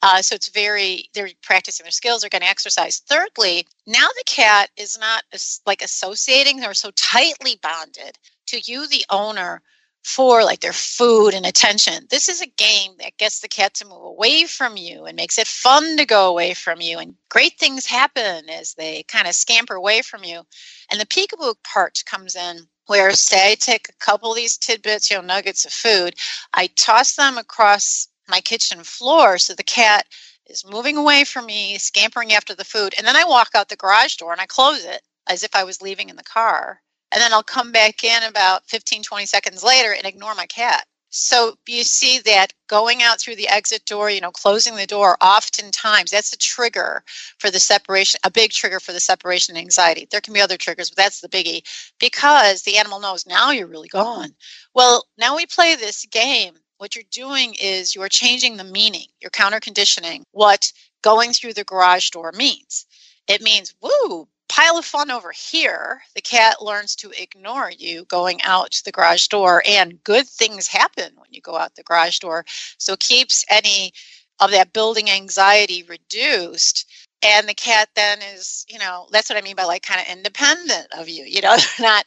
Uh, 0.03 0.23
so 0.23 0.35
it's 0.35 0.49
very, 0.49 1.11
they're 1.13 1.29
practicing 1.43 1.85
their 1.85 1.91
skills, 1.93 2.23
they're 2.23 2.31
going 2.31 2.41
to 2.41 2.49
exercise. 2.49 3.03
Thirdly, 3.07 3.67
now 3.87 4.09
the 4.17 4.25
cat 4.25 4.71
is 4.79 4.99
not 4.99 5.25
like 5.67 5.83
associating, 5.83 6.59
they're 6.59 6.73
so 6.73 6.91
tightly 6.97 7.59
bonded 7.63 8.19
to 8.47 8.61
you, 8.65 8.89
the 8.89 9.05
owner, 9.11 9.61
for 10.05 10.45
like 10.45 10.61
their 10.61 10.73
food 10.73 11.33
and 11.33 11.47
attention. 11.47 12.07
This 12.11 12.29
is 12.29 12.43
a 12.43 12.47
game 12.47 12.93
that 12.99 13.17
gets 13.17 13.41
the 13.41 13.49
cat 13.49 13.73
to 13.75 13.87
move 13.87 14.05
away 14.05 14.45
from 14.45 14.77
you 14.77 15.07
and 15.07 15.17
makes 15.17 15.39
it 15.39 15.47
fun 15.47 15.97
to 15.97 16.05
go 16.05 16.29
away 16.29 16.53
from 16.53 16.83
you. 16.83 16.99
And 16.99 17.15
great 17.31 17.59
things 17.59 17.87
happen 17.87 18.51
as 18.51 18.75
they 18.75 19.03
kind 19.05 19.27
of 19.27 19.35
scamper 19.35 19.75
away 19.75 20.03
from 20.03 20.23
you. 20.23 20.43
And 20.91 21.01
the 21.01 21.07
peekaboo 21.07 21.55
part 21.65 22.03
comes 22.05 22.37
in 22.37 22.69
where 22.87 23.13
say 23.13 23.53
I 23.53 23.55
take 23.55 23.89
a 23.89 24.05
couple 24.05 24.31
of 24.31 24.37
these 24.37 24.59
tidbits, 24.59 25.11
you 25.11 25.17
know, 25.17 25.23
nuggets 25.23 25.65
of 25.65 25.73
food, 25.73 26.17
I 26.53 26.67
toss 26.77 27.17
them 27.17 27.39
across 27.39 28.09
my 28.29 28.43
kitchen 28.43 28.85
floor 28.85 29.39
so 29.39 29.55
the 29.55 29.63
cat 29.63 30.07
is 30.47 30.67
moving 30.71 30.99
away 30.99 31.25
from 31.25 31.47
me, 31.47 31.79
scampering 31.79 32.35
after 32.35 32.55
the 32.55 32.65
food, 32.65 32.95
and 32.99 33.07
then 33.07 33.17
I 33.17 33.25
walk 33.25 33.51
out 33.55 33.71
the 33.71 33.77
garage 33.77 34.17
door 34.17 34.33
and 34.33 34.41
I 34.41 34.47
close 34.47 34.85
it 34.85 35.01
as 35.27 35.43
if 35.43 35.55
I 35.55 35.65
was 35.65 35.81
leaving 35.81 36.11
in 36.11 36.17
the 36.17 36.23
car 36.23 36.83
and 37.13 37.21
then 37.21 37.33
I'll 37.33 37.43
come 37.43 37.73
back 37.73 38.05
in 38.05 38.23
about 38.25 38.67
15, 38.67 39.03
20 39.03 39.27
seconds 39.27 39.63
later 39.63 39.93
and 39.93 40.07
ignore 40.07 40.35
my 40.35 40.47
cat. 40.47 40.87
So 41.17 41.55
you 41.69 41.85
see 41.85 42.19
that 42.25 42.53
going 42.67 43.01
out 43.01 43.21
through 43.21 43.37
the 43.37 43.47
exit 43.47 43.85
door, 43.87 44.11
you 44.11 44.21
know, 44.21 44.33
closing 44.33 44.75
the 44.75 44.85
door, 44.85 45.17
oftentimes 45.21 46.11
that's 46.11 46.33
a 46.33 46.39
trigger 46.39 47.05
for 47.39 47.53
the 47.53 47.61
separation, 47.61 48.19
a 48.25 48.33
big 48.33 48.51
trigger 48.51 48.81
for 48.81 48.93
the 48.93 48.99
separation 48.99 49.57
anxiety. 49.57 50.09
There 50.11 50.21
can 50.21 50.35
be 50.35 50.41
other 50.41 50.57
triggers, 50.57 50.91
but 50.91 50.97
that's 50.97 51.21
the 51.21 51.29
biggie 51.29 51.63
because 52.01 52.63
the 52.63 52.79
animal 52.79 52.99
knows 52.99 53.29
now 53.29 53.53
you're 53.53 53.69
really 53.69 53.87
gone. 53.87 54.35
Well, 54.75 55.07
now 55.17 55.37
we 55.37 55.47
play 55.47 55.77
this 55.77 56.05
game. 56.07 56.55
What 56.79 56.97
you're 56.97 57.05
doing 57.13 57.55
is 57.63 57.95
you're 57.95 58.09
changing 58.09 58.57
the 58.57 58.65
meaning, 58.65 59.07
you're 59.21 59.31
counter 59.31 59.61
conditioning 59.61 60.25
what 60.33 60.73
going 61.03 61.33
through 61.33 61.55
the 61.55 61.63
garage 61.63 62.11
door 62.11 62.33
means. 62.33 62.87
It 63.29 63.41
means, 63.41 63.73
woo, 63.81 64.27
pile 64.49 64.77
of 64.77 64.85
fun 64.85 65.11
over 65.11 65.33
here, 65.33 66.03
the 66.15 66.21
cat 66.21 66.63
learns 66.63 66.95
to 66.97 67.11
ignore 67.11 67.71
you 67.71 68.05
going 68.05 68.43
out 68.43 68.81
the 68.85 68.93
garage 68.93 69.29
door, 69.29 69.63
and 69.67 70.03
good 70.05 70.27
things 70.29 70.69
happen 70.69 71.13
when 71.17 71.29
you 71.31 71.41
go 71.41 71.57
out 71.57 71.75
the 71.75 71.83
garage 71.83 72.19
door. 72.19 72.45
So 72.79 72.97
keeps 72.97 73.45
any 73.49 73.93
of 74.41 74.51
that 74.51 74.73
building 74.73 75.11
anxiety 75.11 75.83
reduced. 75.85 76.91
And 77.23 77.49
the 77.49 77.55
cat 77.55 77.89
then 77.95 78.19
is, 78.35 78.67
you 78.69 78.79
know, 78.79 79.07
that's 79.11 79.31
what 79.31 79.39
I 79.39 79.43
mean 79.43 79.57
by 79.57 79.65
like 79.65 79.83
kind 79.83 80.01
of 80.01 80.13
independent 80.15 80.89
of 80.97 81.09
you. 81.09 81.25
You 81.25 81.41
know, 81.41 81.57
they're 81.79 81.87
not 81.87 82.07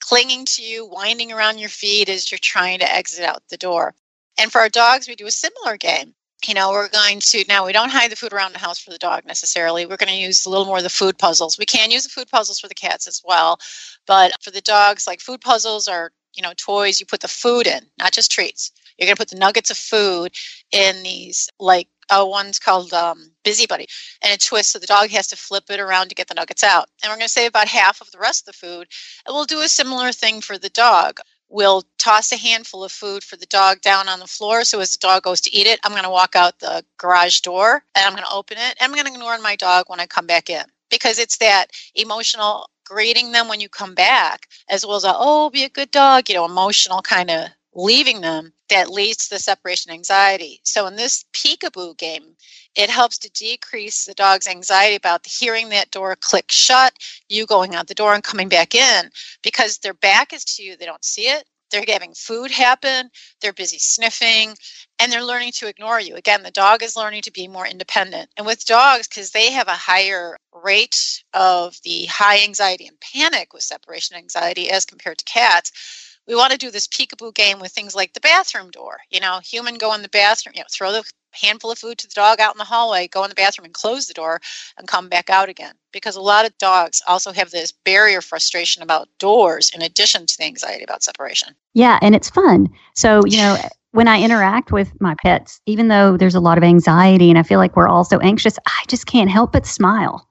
clinging 0.00 0.44
to 0.46 0.62
you, 0.62 0.86
winding 0.86 1.32
around 1.32 1.58
your 1.58 1.68
feet 1.68 2.08
as 2.08 2.30
you're 2.30 2.38
trying 2.40 2.78
to 2.78 2.92
exit 2.92 3.24
out 3.24 3.42
the 3.50 3.56
door. 3.56 3.94
And 4.38 4.52
for 4.52 4.60
our 4.60 4.68
dogs, 4.68 5.08
we 5.08 5.16
do 5.16 5.26
a 5.26 5.30
similar 5.30 5.76
game 5.76 6.14
you 6.46 6.54
know, 6.54 6.70
we're 6.70 6.88
going 6.88 7.20
to 7.20 7.44
now 7.48 7.66
we 7.66 7.72
don't 7.72 7.90
hide 7.90 8.10
the 8.10 8.16
food 8.16 8.32
around 8.32 8.52
the 8.52 8.58
house 8.58 8.78
for 8.78 8.90
the 8.90 8.98
dog 8.98 9.24
necessarily. 9.24 9.86
We're 9.86 9.96
going 9.96 10.12
to 10.12 10.20
use 10.20 10.44
a 10.44 10.50
little 10.50 10.66
more 10.66 10.78
of 10.78 10.82
the 10.82 10.90
food 10.90 11.18
puzzles. 11.18 11.58
We 11.58 11.66
can 11.66 11.90
use 11.90 12.04
the 12.04 12.10
food 12.10 12.28
puzzles 12.28 12.60
for 12.60 12.68
the 12.68 12.74
cats 12.74 13.06
as 13.06 13.22
well, 13.24 13.58
but 14.06 14.32
for 14.42 14.50
the 14.50 14.60
dogs, 14.60 15.06
like 15.06 15.20
food 15.20 15.40
puzzles 15.40 15.88
are 15.88 16.12
you 16.34 16.42
know 16.42 16.52
toys. 16.56 17.00
You 17.00 17.06
put 17.06 17.20
the 17.20 17.28
food 17.28 17.66
in, 17.66 17.86
not 17.98 18.12
just 18.12 18.30
treats. 18.30 18.70
You're 18.98 19.06
going 19.06 19.16
to 19.16 19.20
put 19.20 19.30
the 19.30 19.38
nuggets 19.38 19.70
of 19.70 19.76
food 19.76 20.32
in 20.72 21.02
these 21.02 21.48
like 21.58 21.88
oh, 22.10 22.26
one's 22.26 22.58
called 22.58 22.92
um, 22.92 23.32
Buddy, 23.44 23.86
and 24.22 24.32
it 24.32 24.40
twists 24.40 24.72
so 24.72 24.78
the 24.78 24.86
dog 24.86 25.10
has 25.10 25.26
to 25.28 25.36
flip 25.36 25.64
it 25.70 25.80
around 25.80 26.08
to 26.08 26.14
get 26.14 26.28
the 26.28 26.34
nuggets 26.34 26.62
out. 26.62 26.88
And 27.02 27.10
we're 27.10 27.16
going 27.16 27.26
to 27.26 27.32
save 27.32 27.48
about 27.48 27.68
half 27.68 28.00
of 28.00 28.10
the 28.10 28.18
rest 28.18 28.42
of 28.42 28.54
the 28.54 28.66
food, 28.66 28.88
and 29.26 29.34
we'll 29.34 29.44
do 29.44 29.60
a 29.60 29.68
similar 29.68 30.12
thing 30.12 30.40
for 30.40 30.58
the 30.58 30.68
dog 30.68 31.18
we'll 31.48 31.82
toss 31.98 32.32
a 32.32 32.36
handful 32.36 32.84
of 32.84 32.92
food 32.92 33.22
for 33.22 33.36
the 33.36 33.46
dog 33.46 33.80
down 33.80 34.08
on 34.08 34.18
the 34.18 34.26
floor. 34.26 34.64
So 34.64 34.80
as 34.80 34.92
the 34.92 34.98
dog 34.98 35.22
goes 35.22 35.40
to 35.42 35.54
eat 35.54 35.66
it, 35.66 35.80
I'm 35.84 35.92
going 35.92 36.04
to 36.04 36.10
walk 36.10 36.34
out 36.36 36.58
the 36.58 36.84
garage 36.98 37.40
door 37.40 37.82
and 37.94 38.04
I'm 38.04 38.12
going 38.12 38.24
to 38.24 38.32
open 38.34 38.58
it. 38.58 38.76
And 38.80 38.82
I'm 38.82 38.92
going 38.92 39.06
to 39.06 39.12
ignore 39.12 39.38
my 39.38 39.56
dog 39.56 39.84
when 39.88 40.00
I 40.00 40.06
come 40.06 40.26
back 40.26 40.50
in 40.50 40.64
because 40.90 41.18
it's 41.18 41.38
that 41.38 41.66
emotional 41.94 42.70
greeting 42.84 43.32
them 43.32 43.48
when 43.48 43.60
you 43.60 43.68
come 43.68 43.94
back, 43.94 44.48
as 44.68 44.86
well 44.86 44.96
as 44.96 45.04
a, 45.04 45.12
oh, 45.14 45.50
be 45.50 45.64
a 45.64 45.68
good 45.68 45.90
dog, 45.90 46.28
you 46.28 46.34
know, 46.34 46.44
emotional 46.44 47.02
kind 47.02 47.30
of 47.30 47.48
leaving 47.74 48.20
them 48.20 48.52
that 48.70 48.90
leads 48.90 49.28
to 49.28 49.34
the 49.34 49.38
separation 49.38 49.92
anxiety. 49.92 50.60
So 50.64 50.86
in 50.86 50.96
this 50.96 51.24
peekaboo 51.32 51.98
game, 51.98 52.36
it 52.76 52.90
helps 52.90 53.18
to 53.18 53.30
decrease 53.30 54.04
the 54.04 54.14
dog's 54.14 54.46
anxiety 54.46 54.96
about 54.96 55.26
hearing 55.26 55.70
that 55.70 55.90
door 55.90 56.16
click 56.20 56.52
shut, 56.52 56.92
you 57.28 57.46
going 57.46 57.74
out 57.74 57.88
the 57.88 57.94
door 57.94 58.14
and 58.14 58.22
coming 58.22 58.48
back 58.48 58.74
in 58.74 59.10
because 59.42 59.78
their 59.78 59.94
back 59.94 60.32
is 60.32 60.44
to 60.44 60.62
you, 60.62 60.76
they 60.76 60.86
don't 60.86 61.04
see 61.04 61.22
it. 61.22 61.44
They're 61.70 61.84
having 61.88 62.14
food 62.14 62.52
happen, 62.52 63.10
they're 63.40 63.52
busy 63.52 63.78
sniffing, 63.80 64.54
and 65.00 65.10
they're 65.10 65.24
learning 65.24 65.52
to 65.56 65.66
ignore 65.66 66.00
you. 66.00 66.14
Again, 66.14 66.44
the 66.44 66.52
dog 66.52 66.82
is 66.82 66.96
learning 66.96 67.22
to 67.22 67.32
be 67.32 67.48
more 67.48 67.66
independent. 67.66 68.30
And 68.36 68.46
with 68.46 68.64
dogs, 68.66 69.08
because 69.08 69.32
they 69.32 69.50
have 69.50 69.66
a 69.66 69.72
higher 69.72 70.36
rate 70.52 71.24
of 71.34 71.76
the 71.82 72.06
high 72.06 72.44
anxiety 72.44 72.86
and 72.86 72.98
panic 73.00 73.52
with 73.52 73.64
separation 73.64 74.16
anxiety 74.16 74.70
as 74.70 74.84
compared 74.84 75.18
to 75.18 75.24
cats, 75.24 76.05
we 76.26 76.34
want 76.34 76.52
to 76.52 76.58
do 76.58 76.70
this 76.70 76.88
peekaboo 76.88 77.34
game 77.34 77.60
with 77.60 77.72
things 77.72 77.94
like 77.94 78.12
the 78.12 78.20
bathroom 78.20 78.70
door. 78.70 78.98
You 79.10 79.20
know, 79.20 79.40
human 79.42 79.76
go 79.76 79.94
in 79.94 80.02
the 80.02 80.08
bathroom, 80.08 80.54
you 80.56 80.60
know, 80.60 80.66
throw 80.70 80.92
the 80.92 81.04
handful 81.32 81.70
of 81.70 81.78
food 81.78 81.98
to 81.98 82.06
the 82.06 82.14
dog 82.14 82.40
out 82.40 82.54
in 82.54 82.58
the 82.58 82.64
hallway, 82.64 83.08
go 83.08 83.22
in 83.24 83.28
the 83.28 83.34
bathroom 83.34 83.66
and 83.66 83.74
close 83.74 84.06
the 84.06 84.14
door 84.14 84.40
and 84.78 84.88
come 84.88 85.08
back 85.08 85.30
out 85.30 85.48
again. 85.48 85.74
Because 85.92 86.16
a 86.16 86.20
lot 86.20 86.46
of 86.46 86.56
dogs 86.58 87.02
also 87.06 87.32
have 87.32 87.50
this 87.50 87.72
barrier 87.72 88.20
frustration 88.20 88.82
about 88.82 89.08
doors 89.18 89.70
in 89.74 89.82
addition 89.82 90.26
to 90.26 90.36
the 90.38 90.44
anxiety 90.44 90.84
about 90.84 91.02
separation. 91.02 91.54
Yeah, 91.74 91.98
and 92.02 92.14
it's 92.14 92.30
fun. 92.30 92.68
So, 92.94 93.22
you 93.26 93.38
know, 93.38 93.56
when 93.92 94.08
I 94.08 94.20
interact 94.20 94.72
with 94.72 94.92
my 95.00 95.14
pets, 95.22 95.60
even 95.66 95.88
though 95.88 96.16
there's 96.16 96.34
a 96.34 96.40
lot 96.40 96.58
of 96.58 96.64
anxiety 96.64 97.30
and 97.30 97.38
I 97.38 97.42
feel 97.42 97.58
like 97.58 97.76
we're 97.76 97.88
all 97.88 98.04
so 98.04 98.18
anxious, 98.18 98.58
I 98.66 98.84
just 98.88 99.06
can't 99.06 99.30
help 99.30 99.52
but 99.52 99.66
smile 99.66 100.26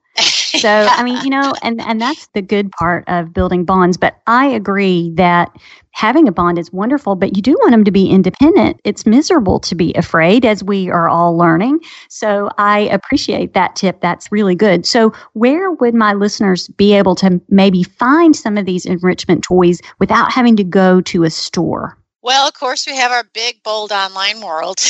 so 0.55 0.89
i 0.95 1.03
mean 1.03 1.19
you 1.21 1.29
know 1.29 1.53
and 1.61 1.81
and 1.81 2.01
that's 2.01 2.27
the 2.33 2.41
good 2.41 2.71
part 2.71 3.03
of 3.07 3.33
building 3.33 3.65
bonds 3.65 3.97
but 3.97 4.19
i 4.27 4.45
agree 4.47 5.11
that 5.15 5.51
having 5.91 6.27
a 6.27 6.31
bond 6.31 6.57
is 6.59 6.71
wonderful 6.71 7.15
but 7.15 7.35
you 7.35 7.41
do 7.41 7.53
want 7.61 7.71
them 7.71 7.83
to 7.83 7.91
be 7.91 8.09
independent. 8.09 8.79
It's 8.83 9.05
miserable 9.05 9.59
to 9.61 9.75
be 9.75 9.93
afraid 9.93 10.45
as 10.45 10.63
we 10.63 10.89
are 10.89 11.09
all 11.09 11.37
learning. 11.37 11.79
So 12.09 12.49
i 12.57 12.79
appreciate 12.91 13.53
that 13.53 13.75
tip. 13.75 14.01
That's 14.01 14.31
really 14.31 14.55
good. 14.55 14.85
So 14.85 15.13
where 15.33 15.71
would 15.71 15.95
my 15.95 16.13
listeners 16.13 16.67
be 16.69 16.93
able 16.93 17.15
to 17.15 17.41
maybe 17.49 17.83
find 17.83 18.35
some 18.35 18.57
of 18.57 18.65
these 18.65 18.85
enrichment 18.85 19.43
toys 19.43 19.81
without 19.99 20.31
having 20.31 20.55
to 20.57 20.63
go 20.63 21.01
to 21.01 21.23
a 21.23 21.29
store? 21.29 21.97
Well 22.21 22.47
of 22.47 22.53
course 22.53 22.85
we 22.87 22.95
have 22.97 23.11
our 23.11 23.23
big 23.33 23.63
bold 23.63 23.91
online 23.91 24.41
world. 24.41 24.79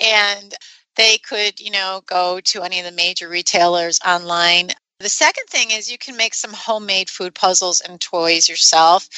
And 0.00 0.54
they 0.96 1.18
could, 1.18 1.60
you 1.60 1.70
know, 1.70 2.02
go 2.06 2.40
to 2.40 2.62
any 2.62 2.78
of 2.80 2.86
the 2.86 2.92
major 2.92 3.28
retailers 3.28 4.00
online. 4.06 4.70
The 4.98 5.08
second 5.08 5.46
thing 5.48 5.70
is 5.70 5.90
you 5.90 5.98
can 5.98 6.16
make 6.16 6.34
some 6.34 6.54
homemade 6.54 7.10
food 7.10 7.34
puzzles 7.34 7.82
and 7.82 8.00
toys 8.00 8.48
yourself. 8.48 9.08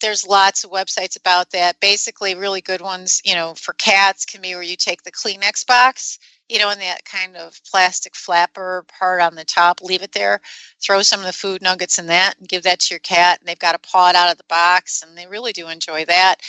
There's 0.00 0.26
lots 0.26 0.64
of 0.64 0.70
websites 0.70 1.16
about 1.16 1.50
that. 1.50 1.78
Basically, 1.78 2.34
really 2.34 2.60
good 2.60 2.80
ones, 2.80 3.20
you 3.24 3.34
know, 3.34 3.54
for 3.54 3.74
cats 3.74 4.24
can 4.24 4.40
be 4.40 4.54
where 4.54 4.62
you 4.62 4.76
take 4.76 5.02
the 5.02 5.12
Kleenex 5.12 5.64
box, 5.66 6.18
you 6.48 6.58
know, 6.58 6.70
and 6.70 6.80
that 6.80 7.04
kind 7.04 7.36
of 7.36 7.60
plastic 7.70 8.16
flapper 8.16 8.84
part 8.98 9.20
on 9.20 9.36
the 9.36 9.44
top, 9.44 9.80
leave 9.82 10.02
it 10.02 10.12
there, 10.12 10.40
throw 10.82 11.00
some 11.02 11.20
of 11.20 11.26
the 11.26 11.32
food 11.32 11.62
nuggets 11.62 11.98
in 11.98 12.06
that 12.06 12.36
and 12.38 12.48
give 12.48 12.64
that 12.64 12.80
to 12.80 12.94
your 12.94 12.98
cat. 12.98 13.38
And 13.38 13.46
they've 13.46 13.58
got 13.58 13.72
to 13.72 13.88
paw 13.88 14.08
it 14.08 14.16
out 14.16 14.32
of 14.32 14.36
the 14.36 14.44
box, 14.48 15.02
and 15.02 15.16
they 15.16 15.28
really 15.28 15.52
do 15.52 15.68
enjoy 15.68 16.06
that. 16.06 16.40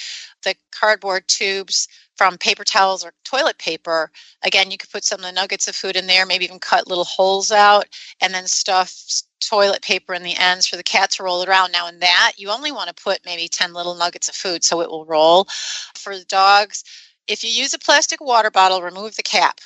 The 0.44 0.56
cardboard 0.72 1.28
tubes 1.28 1.88
from 2.17 2.38
paper 2.38 2.63
towels 2.63 3.06
or 3.06 3.13
toilet 3.24 3.58
paper. 3.58 4.12
Again, 4.43 4.71
you 4.71 4.78
could 4.78 4.91
put 4.91 5.04
some 5.06 5.19
of 5.21 5.26
the 5.26 5.32
nuggets 5.32 5.67
of 5.67 5.76
food 5.76 5.95
in 5.95 6.08
there, 6.08 6.26
maybe 6.26 6.45
even 6.45 6.60
cut 6.60 6.88
little 6.88 7.06
holes 7.06 7.52
out, 7.52 7.88
and 8.21 8.34
then 8.34 8.47
stuff 8.47 8.93
toilet 9.41 9.82
paper 9.82 10.13
in 10.13 10.24
the 10.24 10.38
ends 10.38 10.67
for 10.67 10.78
the 10.78 10.84
cat 10.84 11.12
to 11.12 11.24
roll 11.24 11.43
around. 11.43 11.71
Now, 11.71 11.88
in 11.88 12.00
that, 12.00 12.34
you 12.38 12.50
only 12.50 12.71
want 12.71 12.95
to 12.95 13.04
put 13.04 13.26
maybe 13.26 13.47
10 13.47 13.74
little 13.74 13.95
nuggets 13.95 14.30
of 14.30 14.36
food 14.36 14.63
so 14.63 14.82
it 14.82 14.89
will 14.89 15.06
roll. 15.06 15.47
For 15.95 16.17
the 16.17 16.26
dogs, 16.26 16.84
if 17.28 17.43
you 17.43 17.50
use 17.50 17.74
a 17.74 17.80
plastic 17.80 18.21
water 18.21 18.52
bottle, 18.52 18.82
remove 18.82 19.15
the 19.15 19.24
cap. 19.24 19.60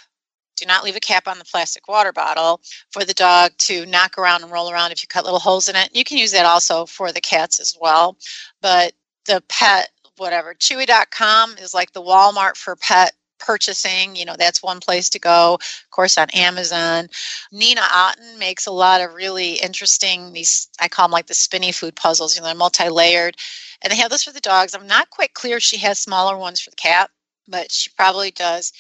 do 0.58 0.66
not 0.66 0.84
leave 0.84 0.96
a 0.96 1.02
cap 1.02 1.28
on 1.28 1.40
the 1.40 1.46
plastic 1.46 1.88
water 1.88 2.14
bottle 2.14 2.62
for 2.92 3.06
the 3.06 3.14
dog 3.14 3.52
to 3.60 3.86
knock 3.88 4.18
around 4.18 4.44
and 4.44 4.52
roll 4.52 4.72
around 4.72 4.92
if 4.92 5.04
you 5.04 5.08
cut 5.08 5.26
little 5.26 5.40
holes 5.40 5.70
in 5.70 5.76
it. 5.76 5.90
You 5.96 6.04
can 6.06 6.18
use 6.18 6.32
that 6.34 6.46
also 6.46 6.86
for 6.86 7.12
the 7.12 7.22
cats 7.22 7.60
as 7.60 7.78
well. 7.80 8.18
But 8.62 8.94
the 9.28 9.44
pet, 9.50 9.90
whatever, 10.18 10.54
chewy.com 10.54 11.56
is 11.58 11.74
like 11.74 11.92
the 11.94 12.02
Walmart 12.02 12.58
for 12.58 12.76
pet 12.76 13.14
purchasing. 13.40 14.16
You 14.16 14.26
know, 14.26 14.36
that's 14.38 14.64
one 14.64 14.80
place 14.80 15.10
to 15.12 15.20
go. 15.20 15.56
Of 15.56 15.90
course, 15.92 16.18
on 16.18 16.30
Amazon. 16.32 17.08
Nina 17.52 17.82
Otten 17.94 18.40
makes 18.40 18.66
a 18.66 18.72
lot 18.72 19.02
of 19.02 19.14
really 19.14 19.54
interesting, 19.54 20.34
these, 20.34 20.68
I 20.80 20.88
call 20.88 21.08
them 21.08 21.12
like 21.12 21.28
the 21.28 21.34
spinny 21.34 21.72
food 21.72 21.96
puzzles, 21.96 22.36
you 22.36 22.42
know, 22.42 22.48
they're 22.48 22.56
multi 22.56 22.90
layered. 22.90 23.38
And 23.82 23.92
they 23.92 23.98
have 23.98 24.10
this 24.10 24.24
for 24.24 24.32
the 24.32 24.40
dogs. 24.40 24.74
I'm 24.74 24.88
not 24.88 25.10
quite 25.10 25.34
clear 25.34 25.60
she 25.60 25.78
has 25.78 26.00
smaller 26.00 26.38
ones 26.38 26.62
for 26.62 26.70
the 26.72 26.76
cat, 26.76 27.12
but 27.48 27.72
she 27.72 27.92
probably 27.96 28.32
does. 28.32 28.72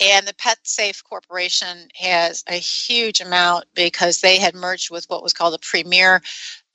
And 0.00 0.26
the 0.28 0.34
Pet 0.34 0.58
Safe 0.62 1.02
Corporation 1.02 1.88
has 1.96 2.44
a 2.48 2.54
huge 2.54 3.20
amount 3.20 3.64
because 3.74 4.20
they 4.20 4.38
had 4.38 4.54
merged 4.54 4.90
with 4.90 5.06
what 5.08 5.24
was 5.24 5.32
called 5.32 5.54
the 5.54 5.58
Premier 5.58 6.22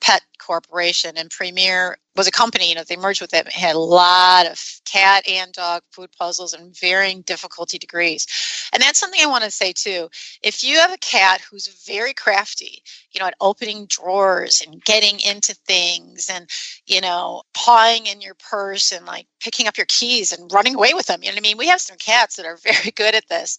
Pet 0.04 0.20
Corporation, 0.38 1.16
and 1.16 1.30
Premier 1.30 1.96
was 2.14 2.28
a 2.28 2.30
company. 2.30 2.68
You 2.68 2.74
know, 2.74 2.84
they 2.84 2.96
merged 2.96 3.22
with. 3.22 3.32
It 3.32 3.50
had 3.50 3.74
a 3.74 3.78
lot 3.78 4.46
of 4.46 4.62
cat 4.84 5.26
and 5.26 5.50
dog 5.50 5.82
food 5.92 6.10
puzzles 6.18 6.52
in 6.52 6.72
varying 6.78 7.22
difficulty 7.22 7.78
degrees, 7.78 8.26
and 8.74 8.82
that's 8.82 8.98
something 8.98 9.20
I 9.22 9.28
want 9.28 9.44
to 9.44 9.50
say 9.50 9.72
too. 9.72 10.10
If 10.42 10.62
you 10.62 10.76
have 10.76 10.92
a 10.92 10.98
cat 10.98 11.40
who's 11.40 11.86
very 11.86 12.12
crafty, 12.12 12.82
you 13.12 13.20
know, 13.20 13.26
at 13.26 13.34
opening 13.40 13.86
drawers 13.86 14.60
and 14.60 14.84
getting 14.84 15.20
into 15.20 15.54
things, 15.54 16.28
and 16.30 16.50
you 16.84 17.00
know, 17.00 17.42
pawing 17.54 18.04
in 18.04 18.20
your 18.20 18.34
purse 18.34 18.92
and 18.92 19.06
like 19.06 19.26
picking 19.40 19.68
up 19.68 19.78
your 19.78 19.86
keys 19.88 20.32
and 20.32 20.52
running 20.52 20.74
away 20.74 20.92
with 20.92 21.06
them. 21.06 21.22
You 21.22 21.30
know 21.30 21.36
what 21.36 21.46
I 21.46 21.48
mean? 21.48 21.56
We 21.56 21.68
have 21.68 21.80
some 21.80 21.96
cats 21.96 22.36
that 22.36 22.44
are 22.44 22.58
very 22.62 22.90
good 22.90 23.14
at 23.14 23.26
this 23.30 23.56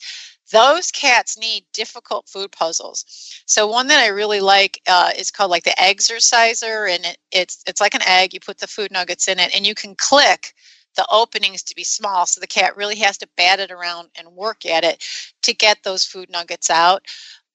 those 0.51 0.91
cats 0.91 1.37
need 1.37 1.65
difficult 1.73 2.29
food 2.29 2.51
puzzles. 2.51 3.05
So 3.47 3.67
one 3.67 3.87
that 3.87 3.99
I 3.99 4.07
really 4.07 4.41
like 4.41 4.79
uh, 4.87 5.11
is 5.17 5.31
called 5.31 5.51
like 5.51 5.63
the 5.63 5.79
Exerciser, 5.81 6.85
and 6.85 7.05
it, 7.05 7.17
it's 7.31 7.63
it's 7.67 7.81
like 7.81 7.95
an 7.95 8.03
egg. 8.05 8.33
You 8.33 8.39
put 8.39 8.59
the 8.59 8.67
food 8.67 8.91
nuggets 8.91 9.27
in 9.27 9.39
it, 9.39 9.55
and 9.55 9.65
you 9.65 9.75
can 9.75 9.95
click 9.95 10.53
the 10.95 11.07
openings 11.11 11.63
to 11.63 11.75
be 11.75 11.83
small. 11.83 12.25
So 12.25 12.39
the 12.39 12.47
cat 12.47 12.77
really 12.77 12.95
has 12.97 13.17
to 13.19 13.29
bat 13.35 13.59
it 13.59 13.71
around 13.71 14.09
and 14.15 14.29
work 14.29 14.65
at 14.65 14.83
it 14.83 15.03
to 15.43 15.53
get 15.53 15.83
those 15.83 16.05
food 16.05 16.29
nuggets 16.29 16.69
out. 16.69 17.03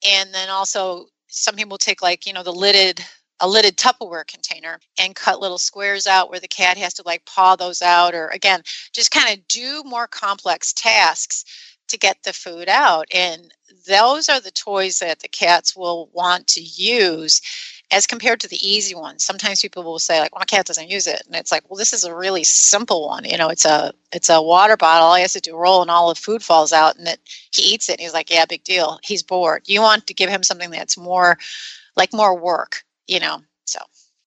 And 0.07 0.35
then 0.35 0.48
also 0.50 1.07
some 1.29 1.55
people 1.55 1.79
take 1.79 2.03
like 2.03 2.26
you 2.26 2.33
know 2.33 2.42
the 2.42 2.53
lidded 2.53 3.00
a 3.42 3.48
lidded 3.48 3.79
Tupperware 3.79 4.26
container 4.26 4.79
and 4.98 5.14
cut 5.14 5.40
little 5.40 5.59
squares 5.59 6.07
out 6.07 6.29
where 6.29 6.40
the 6.40 6.48
cat 6.48 6.76
has 6.76 6.92
to 6.94 7.03
like 7.07 7.24
paw 7.24 7.57
those 7.57 7.81
out, 7.83 8.14
or 8.14 8.29
again, 8.29 8.62
just 8.92 9.11
kind 9.11 9.33
of 9.33 9.48
do 9.48 9.83
more 9.85 10.07
complex 10.07 10.72
tasks 10.74 11.44
to 11.90 11.98
get 11.98 12.22
the 12.22 12.33
food 12.33 12.68
out. 12.68 13.07
And 13.14 13.53
those 13.87 14.29
are 14.29 14.40
the 14.40 14.50
toys 14.50 14.98
that 14.98 15.20
the 15.20 15.29
cats 15.29 15.76
will 15.76 16.11
want 16.12 16.46
to 16.48 16.61
use 16.61 17.40
as 17.92 18.07
compared 18.07 18.40
to 18.40 18.48
the 18.48 18.68
easy 18.68 18.94
ones. 18.94 19.24
Sometimes 19.24 19.61
people 19.61 19.83
will 19.83 19.98
say, 19.98 20.20
like, 20.20 20.33
well, 20.33 20.40
my 20.40 20.44
cat 20.44 20.66
doesn't 20.66 20.90
use 20.90 21.07
it. 21.07 21.22
And 21.26 21.35
it's 21.35 21.50
like, 21.50 21.68
well, 21.68 21.76
this 21.76 21.92
is 21.92 22.05
a 22.05 22.14
really 22.14 22.44
simple 22.44 23.09
one. 23.09 23.24
You 23.24 23.37
know, 23.37 23.48
it's 23.48 23.64
a 23.64 23.92
it's 24.12 24.29
a 24.29 24.40
water 24.40 24.76
bottle. 24.76 25.09
All 25.09 25.14
he 25.16 25.22
has 25.22 25.33
to 25.33 25.40
do 25.40 25.57
roll 25.57 25.83
and 25.83 25.90
all 25.90 26.09
the 26.09 26.20
food 26.20 26.42
falls 26.42 26.72
out 26.72 26.96
and 26.96 27.07
that 27.07 27.18
he 27.53 27.74
eats 27.74 27.88
it. 27.88 27.94
And 27.94 28.00
he's 28.00 28.14
like, 28.14 28.31
yeah, 28.31 28.44
big 28.46 28.64
deal. 28.64 28.98
He's 29.03 29.22
bored. 29.22 29.62
You 29.66 29.83
want 29.83 30.07
to 30.07 30.14
give 30.14 30.31
him 30.31 30.42
something 30.42 30.70
that's 30.70 30.96
more 30.96 31.38
like 31.96 32.12
more 32.12 32.38
work, 32.38 32.85
you 33.07 33.20
know. 33.20 33.42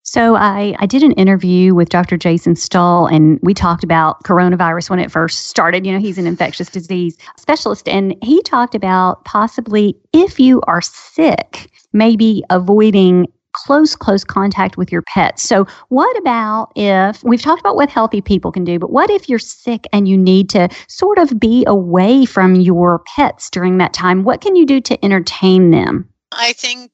So 0.03 0.35
I, 0.35 0.75
I 0.79 0.85
did 0.85 1.01
an 1.01 1.13
interview 1.13 1.73
with 1.73 1.87
Dr. 1.87 2.17
Jason 2.17 2.57
Stull, 2.57 3.07
and 3.07 3.39
we 3.41 3.53
talked 3.53 3.85
about 3.85 4.21
coronavirus 4.23 4.89
when 4.89 4.99
it 4.99 5.09
first 5.09 5.45
started. 5.45 5.85
You 5.85 5.93
know, 5.93 5.99
he's 5.99 6.17
an 6.17 6.27
infectious 6.27 6.67
disease 6.69 7.17
specialist, 7.37 7.87
and 7.87 8.13
he 8.21 8.41
talked 8.43 8.75
about 8.75 9.23
possibly 9.23 9.97
if 10.11 10.41
you 10.41 10.61
are 10.67 10.81
sick, 10.81 11.71
maybe 11.93 12.43
avoiding 12.49 13.27
close, 13.53 13.95
close 13.95 14.25
contact 14.25 14.75
with 14.75 14.91
your 14.91 15.03
pets. 15.03 15.43
So, 15.43 15.65
what 15.87 16.17
about 16.17 16.73
if 16.75 17.23
we've 17.23 17.41
talked 17.41 17.61
about 17.61 17.77
what 17.77 17.89
healthy 17.89 18.19
people 18.19 18.51
can 18.51 18.65
do, 18.65 18.79
but 18.79 18.91
what 18.91 19.09
if 19.09 19.29
you're 19.29 19.39
sick 19.39 19.85
and 19.93 20.07
you 20.07 20.17
need 20.17 20.49
to 20.49 20.67
sort 20.89 21.17
of 21.17 21.39
be 21.39 21.63
away 21.65 22.25
from 22.25 22.55
your 22.55 23.03
pets 23.15 23.49
during 23.49 23.77
that 23.77 23.93
time? 23.93 24.23
What 24.23 24.41
can 24.41 24.57
you 24.57 24.65
do 24.65 24.81
to 24.81 25.05
entertain 25.05 25.71
them? 25.71 26.09
I 26.35 26.53
think 26.53 26.91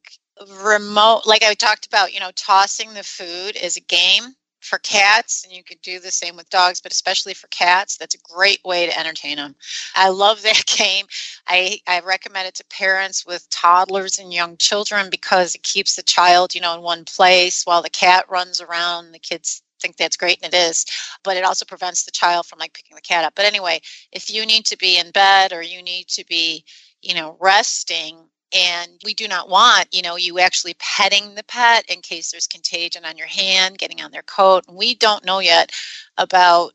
remote 0.63 1.23
like 1.25 1.43
i 1.43 1.53
talked 1.53 1.85
about 1.87 2.13
you 2.13 2.19
know 2.19 2.31
tossing 2.35 2.93
the 2.93 3.03
food 3.03 3.57
is 3.57 3.77
a 3.77 3.81
game 3.81 4.35
for 4.61 4.77
cats 4.79 5.43
and 5.45 5.53
you 5.53 5.63
could 5.63 5.81
do 5.81 5.99
the 5.99 6.11
same 6.11 6.35
with 6.35 6.49
dogs 6.49 6.81
but 6.81 6.91
especially 6.91 7.33
for 7.33 7.47
cats 7.47 7.97
that's 7.97 8.15
a 8.15 8.19
great 8.33 8.59
way 8.65 8.85
to 8.85 8.99
entertain 8.99 9.37
them 9.37 9.55
i 9.95 10.09
love 10.09 10.41
that 10.43 10.65
game. 10.77 11.05
I 11.47 11.79
i 11.87 12.01
recommend 12.01 12.47
it 12.47 12.55
to 12.55 12.65
parents 12.69 13.25
with 13.25 13.49
toddlers 13.49 14.19
and 14.19 14.33
young 14.33 14.57
children 14.57 15.09
because 15.09 15.55
it 15.55 15.63
keeps 15.63 15.95
the 15.95 16.03
child 16.03 16.55
you 16.55 16.61
know 16.61 16.75
in 16.75 16.81
one 16.81 17.05
place 17.05 17.65
while 17.65 17.81
the 17.81 17.89
cat 17.89 18.25
runs 18.29 18.61
around. 18.61 19.11
The 19.13 19.19
kids 19.19 19.63
think 19.81 19.97
that's 19.97 20.17
great 20.17 20.39
and 20.43 20.53
it 20.53 20.57
is 20.57 20.85
but 21.23 21.37
it 21.37 21.45
also 21.45 21.65
prevents 21.65 22.03
the 22.03 22.11
child 22.11 22.45
from 22.45 22.59
like 22.59 22.73
picking 22.73 22.95
the 22.95 23.01
cat 23.01 23.23
up. 23.25 23.33
But 23.35 23.45
anyway 23.45 23.81
if 24.11 24.29
you 24.29 24.45
need 24.45 24.65
to 24.67 24.77
be 24.77 24.99
in 24.99 25.11
bed 25.11 25.53
or 25.53 25.61
you 25.61 25.81
need 25.81 26.07
to 26.09 26.25
be 26.25 26.65
you 27.01 27.15
know 27.15 27.37
resting 27.39 28.28
and 28.53 28.91
we 29.03 29.13
do 29.13 29.27
not 29.27 29.49
want 29.49 29.87
you 29.91 30.01
know 30.01 30.15
you 30.15 30.39
actually 30.39 30.75
petting 30.79 31.35
the 31.35 31.43
pet 31.43 31.85
in 31.89 32.01
case 32.01 32.31
there's 32.31 32.47
contagion 32.47 33.05
on 33.05 33.17
your 33.17 33.27
hand 33.27 33.77
getting 33.77 34.01
on 34.01 34.11
their 34.11 34.23
coat. 34.23 34.65
We 34.69 34.95
don't 34.95 35.25
know 35.25 35.39
yet 35.39 35.71
about 36.17 36.73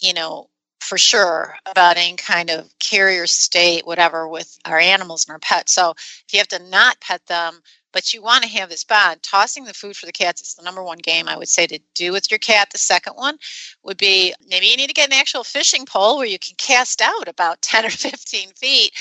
you 0.00 0.14
know 0.14 0.48
for 0.80 0.98
sure 0.98 1.56
about 1.66 1.96
any 1.96 2.16
kind 2.16 2.50
of 2.50 2.72
carrier 2.78 3.26
state 3.26 3.86
whatever 3.86 4.28
with 4.28 4.56
our 4.64 4.78
animals 4.78 5.26
and 5.26 5.32
our 5.32 5.38
pets. 5.40 5.72
So 5.72 5.90
if 5.90 6.26
you 6.32 6.38
have 6.38 6.48
to 6.48 6.62
not 6.70 7.00
pet 7.00 7.26
them 7.26 7.60
but 7.92 8.12
you 8.12 8.20
want 8.20 8.44
to 8.44 8.50
have 8.50 8.68
this 8.68 8.84
bond 8.84 9.22
tossing 9.22 9.64
the 9.64 9.72
food 9.72 9.96
for 9.96 10.04
the 10.04 10.12
cats 10.12 10.42
is 10.42 10.54
the 10.54 10.62
number 10.62 10.82
one 10.82 10.98
game 10.98 11.28
i 11.28 11.36
would 11.36 11.48
say 11.48 11.66
to 11.66 11.78
do 11.94 12.12
with 12.12 12.30
your 12.30 12.38
cat. 12.38 12.68
The 12.70 12.78
second 12.78 13.14
one 13.14 13.38
would 13.84 13.96
be 13.96 14.34
maybe 14.46 14.66
you 14.66 14.76
need 14.76 14.88
to 14.88 14.92
get 14.92 15.08
an 15.08 15.14
actual 15.14 15.44
fishing 15.44 15.86
pole 15.86 16.18
where 16.18 16.26
you 16.26 16.38
can 16.38 16.56
cast 16.58 17.00
out 17.00 17.26
about 17.26 17.62
10 17.62 17.86
or 17.86 17.90
15 17.90 18.50
feet 18.50 18.92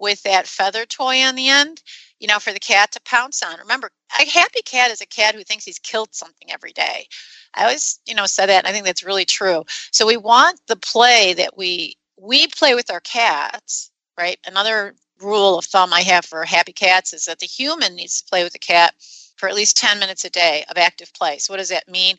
with 0.00 0.22
that 0.22 0.46
feather 0.46 0.86
toy 0.86 1.22
on 1.22 1.36
the 1.36 1.48
end, 1.48 1.82
you 2.18 2.26
know, 2.26 2.38
for 2.40 2.52
the 2.52 2.60
cat 2.60 2.92
to 2.92 3.00
pounce 3.02 3.42
on. 3.42 3.58
Remember, 3.58 3.90
a 4.20 4.28
happy 4.28 4.62
cat 4.64 4.90
is 4.90 5.00
a 5.00 5.06
cat 5.06 5.34
who 5.34 5.44
thinks 5.44 5.64
he's 5.64 5.78
killed 5.78 6.14
something 6.14 6.50
every 6.50 6.72
day. 6.72 7.06
I 7.54 7.64
always, 7.64 8.00
you 8.06 8.14
know, 8.14 8.26
said 8.26 8.46
that, 8.46 8.58
and 8.64 8.66
I 8.66 8.72
think 8.72 8.86
that's 8.86 9.04
really 9.04 9.24
true. 9.26 9.64
So 9.92 10.06
we 10.06 10.16
want 10.16 10.60
the 10.66 10.76
play 10.76 11.34
that 11.34 11.56
we 11.56 11.96
we 12.16 12.48
play 12.48 12.74
with 12.74 12.90
our 12.90 13.00
cats, 13.00 13.90
right? 14.18 14.38
Another 14.46 14.94
rule 15.20 15.58
of 15.58 15.64
thumb 15.64 15.92
I 15.92 16.02
have 16.02 16.24
for 16.24 16.44
happy 16.44 16.72
cats 16.72 17.12
is 17.12 17.24
that 17.26 17.38
the 17.38 17.46
human 17.46 17.94
needs 17.94 18.20
to 18.20 18.28
play 18.28 18.44
with 18.44 18.52
the 18.52 18.58
cat 18.58 18.94
for 19.36 19.48
at 19.48 19.54
least 19.54 19.76
10 19.78 19.98
minutes 19.98 20.24
a 20.24 20.30
day 20.30 20.64
of 20.68 20.76
active 20.76 21.12
play. 21.14 21.38
So 21.38 21.52
what 21.52 21.58
does 21.58 21.70
that 21.70 21.88
mean? 21.88 22.16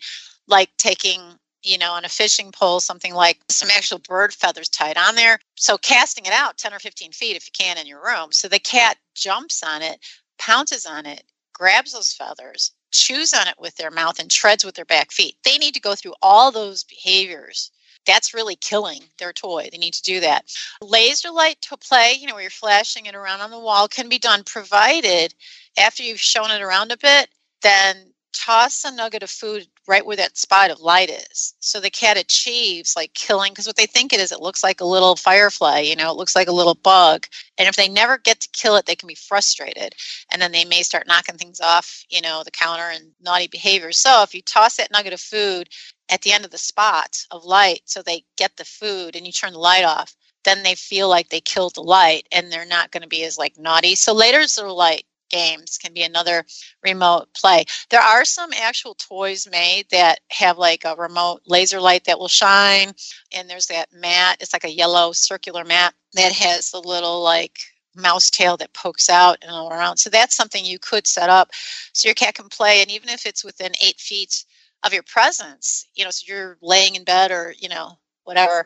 Like 0.48 0.70
taking 0.78 1.22
you 1.64 1.78
know, 1.78 1.92
on 1.94 2.06
a 2.06 2.10
fishing 2.10 2.52
pole, 2.52 2.80
something 2.80 3.14
like 3.14 3.40
some 3.50 3.70
actual 3.70 4.00
bird 4.00 4.34
feathers 4.34 4.70
tied 4.70 4.98
on 4.98 5.16
there. 5.16 5.40
So 5.56 5.78
casting 5.78 6.26
it 6.26 6.34
out 6.34 6.58
10 6.58 6.74
or 6.74 6.80
15 6.80 7.12
feet 7.12 7.36
if 7.36 7.46
you 7.46 7.52
can 7.54 7.78
in 7.78 7.88
your 7.88 8.04
room. 8.04 8.32
So 8.32 8.48
the 8.48 8.60
cat 8.60 8.98
jumps 9.16 9.64
on 9.64 9.82
it, 9.82 10.00
pounces 10.40 10.86
on 10.86 11.06
it, 11.06 11.24
grabs 11.54 11.94
those 11.94 12.14
feathers, 12.14 12.72
chews 12.92 13.34
on 13.34 13.48
it 13.48 13.56
with 13.60 13.76
their 13.76 13.92
mouth, 13.92 14.20
and 14.20 14.30
treads 14.30 14.66
with 14.66 14.76
their 14.76 14.86
back 14.86 15.12
feet. 15.12 15.36
They 15.44 15.58
need 15.58 15.74
to 15.76 15.82
go 15.82 15.96
through 15.96 16.16
all 16.22 16.52
those 16.52 16.84
behaviors. 16.84 17.72
That's 18.08 18.34
really 18.34 18.56
killing 18.56 19.04
their 19.20 19.32
toy. 19.32 19.70
They 19.72 19.78
need 19.78 19.94
to 19.94 20.02
do 20.02 20.20
that. 20.22 20.46
Laser 20.82 21.30
light 21.30 21.62
to 21.62 21.78
play, 21.78 22.16
you 22.20 22.26
know, 22.26 22.34
where 22.34 22.42
you're 22.42 22.50
flashing 22.50 23.06
it 23.06 23.14
around 23.14 23.42
on 23.42 23.52
the 23.52 23.60
wall, 23.60 23.88
can 23.88 24.10
be 24.10 24.18
done 24.18 24.44
provided 24.44 25.36
after 25.78 26.02
you've 26.02 26.20
shown 26.20 26.50
it 26.50 26.62
around 26.62 26.92
a 26.92 26.98
bit, 26.98 27.30
then 27.62 28.12
toss 28.34 28.84
a 28.84 28.92
nugget 28.92 29.24
of 29.24 29.30
food 29.30 29.68
right 29.92 30.06
where 30.06 30.16
that 30.16 30.38
spot 30.38 30.72
of 30.72 30.80
light 30.80 31.10
is. 31.10 31.54
So 31.60 31.82
the 31.82 31.90
cat 31.90 32.18
achieves 32.18 32.96
like 32.96 33.14
killing 33.14 33.52
because 33.52 33.68
what 33.68 33.76
they 33.76 33.86
think 33.86 34.14
it 34.14 34.22
is, 34.22 34.32
it 34.32 34.40
looks 34.40 34.64
like 34.64 34.80
a 34.80 34.86
little 34.86 35.18
firefly, 35.18 35.80
you 35.80 35.98
know, 35.98 36.10
it 36.10 36.16
looks 36.16 36.34
like 36.34 36.48
a 36.48 36.54
little 36.54 36.76
bug. 36.76 37.28
And 37.58 37.68
if 37.68 37.76
they 37.76 37.90
never 37.90 38.18
get 38.18 38.40
to 38.40 38.50
kill 38.54 38.78
it, 38.78 38.86
they 38.86 38.96
can 38.96 39.08
be 39.08 39.16
frustrated. 39.16 39.94
And 40.32 40.42
then 40.42 40.54
they 40.54 40.64
may 40.64 40.84
start 40.84 41.08
knocking 41.08 41.36
things 41.38 41.60
off, 41.60 42.06
you 42.10 42.22
know, 42.22 42.42
the 42.44 42.52
counter 42.52 42.90
and 42.90 43.12
naughty 43.22 43.48
behavior. 43.48 43.92
So 43.92 44.24
if 44.24 44.34
you 44.34 44.42
toss 44.42 44.78
that 44.78 44.92
nugget 44.92 45.12
of 45.12 45.20
food 45.20 45.68
at 46.10 46.22
the 46.22 46.32
end 46.32 46.46
of 46.46 46.52
the 46.52 46.58
spot 46.58 47.26
of 47.30 47.44
light 47.44 47.82
so 47.84 48.02
they 48.02 48.24
get 48.38 48.56
the 48.56 48.66
food 48.66 49.18
and 49.18 49.26
you 49.26 49.34
turn 49.34 49.52
the 49.52 49.60
light 49.60 49.84
off, 49.84 50.16
then 50.46 50.64
they 50.64 50.76
feel 50.76 51.10
like 51.10 51.30
they 51.30 51.42
killed 51.42 51.76
the 51.76 51.84
light 51.84 52.28
and 52.32 52.50
they're 52.50 52.66
not 52.66 52.92
going 52.92 53.04
to 53.04 53.10
be 53.10 53.24
as 53.26 53.38
like 53.38 53.58
naughty. 53.60 53.96
So 53.96 54.14
laser 54.14 54.72
light 54.72 55.04
games 55.32 55.80
can 55.80 55.94
be 55.94 56.04
another 56.04 56.46
remote 56.84 57.30
play. 57.36 57.66
There 57.90 58.02
are 58.02 58.26
some 58.26 58.52
actual 58.54 58.96
toys 58.96 59.48
made 59.52 59.86
that 59.92 60.20
have 60.32 60.58
like 60.58 60.86
a 60.86 60.96
remote 60.96 61.42
laser 61.48 61.82
light 61.82 62.06
that 62.06 62.20
will 62.20 62.30
shine, 62.30 62.94
and 63.34 63.50
there's 63.50 63.68
that 63.68 63.90
mat. 63.94 64.38
It's 64.42 64.54
like 64.54 64.66
a 64.66 64.72
yellow 64.72 65.14
circular 65.14 65.66
mat 65.66 65.94
that 66.14 66.34
has 66.34 66.72
the 66.72 66.82
little 66.82 67.24
like 67.24 67.60
mouse 67.96 68.30
tail 68.30 68.58
that 68.58 68.74
pokes 68.74 69.10
out 69.10 69.38
and 69.42 69.52
all 69.52 69.72
around. 69.72 69.98
So 69.98 70.10
that's 70.10 70.36
something 70.36 70.66
you 70.66 70.80
could 70.80 71.08
set 71.08 71.30
up 71.30 71.52
so 71.94 72.08
your 72.08 72.16
cat 72.16 72.36
can 72.36 72.50
play, 72.50 72.82
and 72.82 72.92
even 72.92 73.10
if 73.10 73.26
it's 73.26 73.44
within 73.46 73.74
eight 73.84 74.00
feet 74.00 74.46
of 74.84 74.94
your 74.94 75.04
presence, 75.04 75.88
you 75.96 76.04
know, 76.04 76.12
so 76.12 76.26
you're 76.28 76.58
laying 76.62 76.96
in 76.96 77.04
bed 77.04 77.32
or 77.32 77.54
you 77.60 77.70
know 77.70 77.98
whatever, 78.26 78.66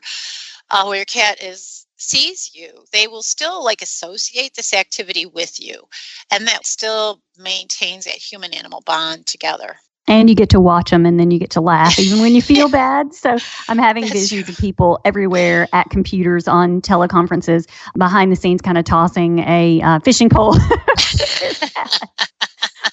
uh, 0.69 0.85
where 0.85 0.97
your 0.97 1.05
cat 1.05 1.43
is 1.43 1.84
sees 1.97 2.51
you, 2.53 2.85
they 2.91 3.07
will 3.07 3.23
still 3.23 3.63
like 3.63 3.81
associate 3.81 4.53
this 4.55 4.73
activity 4.73 5.25
with 5.25 5.59
you. 5.59 5.83
And 6.31 6.47
that 6.47 6.65
still 6.65 7.21
maintains 7.37 8.05
that 8.05 8.15
human 8.15 8.53
animal 8.53 8.81
bond 8.85 9.25
together. 9.25 9.77
And 10.07 10.29
you 10.29 10.35
get 10.35 10.49
to 10.49 10.59
watch 10.59 10.91
them 10.91 11.05
and 11.05 11.19
then 11.19 11.31
you 11.31 11.39
get 11.39 11.51
to 11.51 11.61
laugh 11.61 11.97
even 11.97 12.19
when 12.19 12.35
you 12.35 12.41
feel 12.41 12.69
bad. 12.69 13.13
So 13.13 13.37
I'm 13.67 13.79
having 13.79 14.03
That's 14.03 14.13
visions 14.13 14.45
true. 14.45 14.53
of 14.53 14.59
people 14.59 14.99
everywhere 15.03 15.67
at 15.73 15.89
computers 15.89 16.47
on 16.47 16.81
teleconferences 16.81 17.67
behind 17.97 18.31
the 18.31 18.35
scenes, 18.35 18.61
kind 18.61 18.77
of 18.77 18.85
tossing 18.85 19.39
a 19.39 19.81
uh, 19.81 19.99
fishing 20.01 20.29
pole. 20.29 20.55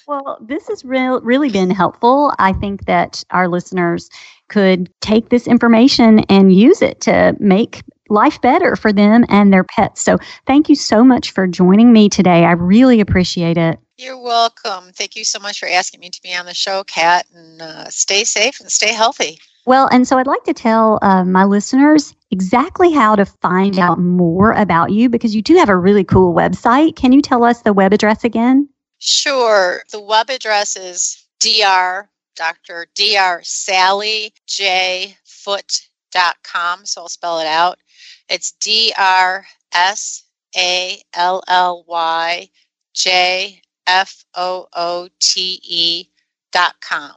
well, 0.07 0.39
this 0.41 0.67
has 0.67 0.83
real, 0.83 1.21
really 1.21 1.49
been 1.49 1.69
helpful. 1.69 2.33
I 2.39 2.53
think 2.53 2.85
that 2.85 3.23
our 3.29 3.47
listeners 3.47 4.09
could 4.49 4.89
take 5.01 5.29
this 5.29 5.47
information 5.47 6.19
and 6.29 6.53
use 6.53 6.81
it 6.81 7.01
to 7.01 7.35
make 7.39 7.83
life 8.13 8.39
better 8.41 8.75
for 8.75 8.93
them 8.93 9.25
and 9.27 9.51
their 9.51 9.63
pets. 9.63 10.01
So 10.01 10.17
thank 10.45 10.69
you 10.69 10.75
so 10.75 11.03
much 11.03 11.31
for 11.31 11.47
joining 11.47 11.91
me 11.91 12.09
today. 12.09 12.45
I 12.45 12.51
really 12.51 12.99
appreciate 13.01 13.57
it. 13.57 13.79
You're 13.97 14.21
welcome. 14.21 14.91
Thank 14.93 15.15
you 15.15 15.23
so 15.25 15.39
much 15.39 15.59
for 15.59 15.67
asking 15.67 15.99
me 15.99 16.09
to 16.09 16.21
be 16.21 16.33
on 16.33 16.45
the 16.45 16.53
show, 16.53 16.83
Cat, 16.83 17.25
and 17.33 17.61
uh, 17.61 17.89
stay 17.89 18.23
safe 18.23 18.59
and 18.59 18.71
stay 18.71 18.93
healthy. 18.93 19.39
Well, 19.65 19.87
and 19.91 20.07
so 20.07 20.17
I'd 20.17 20.27
like 20.27 20.43
to 20.45 20.53
tell 20.53 20.99
uh, 21.01 21.23
my 21.23 21.45
listeners 21.45 22.13
exactly 22.31 22.91
how 22.91 23.15
to 23.15 23.25
find 23.25 23.79
out 23.79 23.99
more 23.99 24.51
about 24.53 24.91
you 24.91 25.09
because 25.09 25.35
you 25.35 25.41
do 25.41 25.55
have 25.55 25.69
a 25.69 25.75
really 25.75 26.03
cool 26.03 26.33
website. 26.33 26.95
Can 26.95 27.13
you 27.13 27.21
tell 27.21 27.43
us 27.43 27.61
the 27.61 27.71
web 27.71 27.93
address 27.93 28.23
again? 28.23 28.67
Sure. 28.97 29.83
The 29.91 30.01
web 30.01 30.29
address 30.29 30.75
is 30.75 31.25
dr 31.39 32.09
Dr. 32.35 32.87
Dr. 32.95 33.41
Sally 33.43 34.33
J 34.47 35.17
Foote.com. 35.23 36.85
So 36.85 37.01
I'll 37.01 37.09
spell 37.09 37.39
it 37.39 37.47
out. 37.47 37.79
It's 38.29 38.51
D 38.53 38.93
R 38.97 39.45
S 39.73 40.23
A 40.55 41.01
L 41.13 41.43
L 41.47 41.83
Y 41.87 42.49
J 42.93 43.61
F 43.87 44.25
O 44.35 44.67
O 44.73 45.09
T 45.19 45.59
E 45.63 46.09
dot 46.51 46.75
com. 46.81 47.15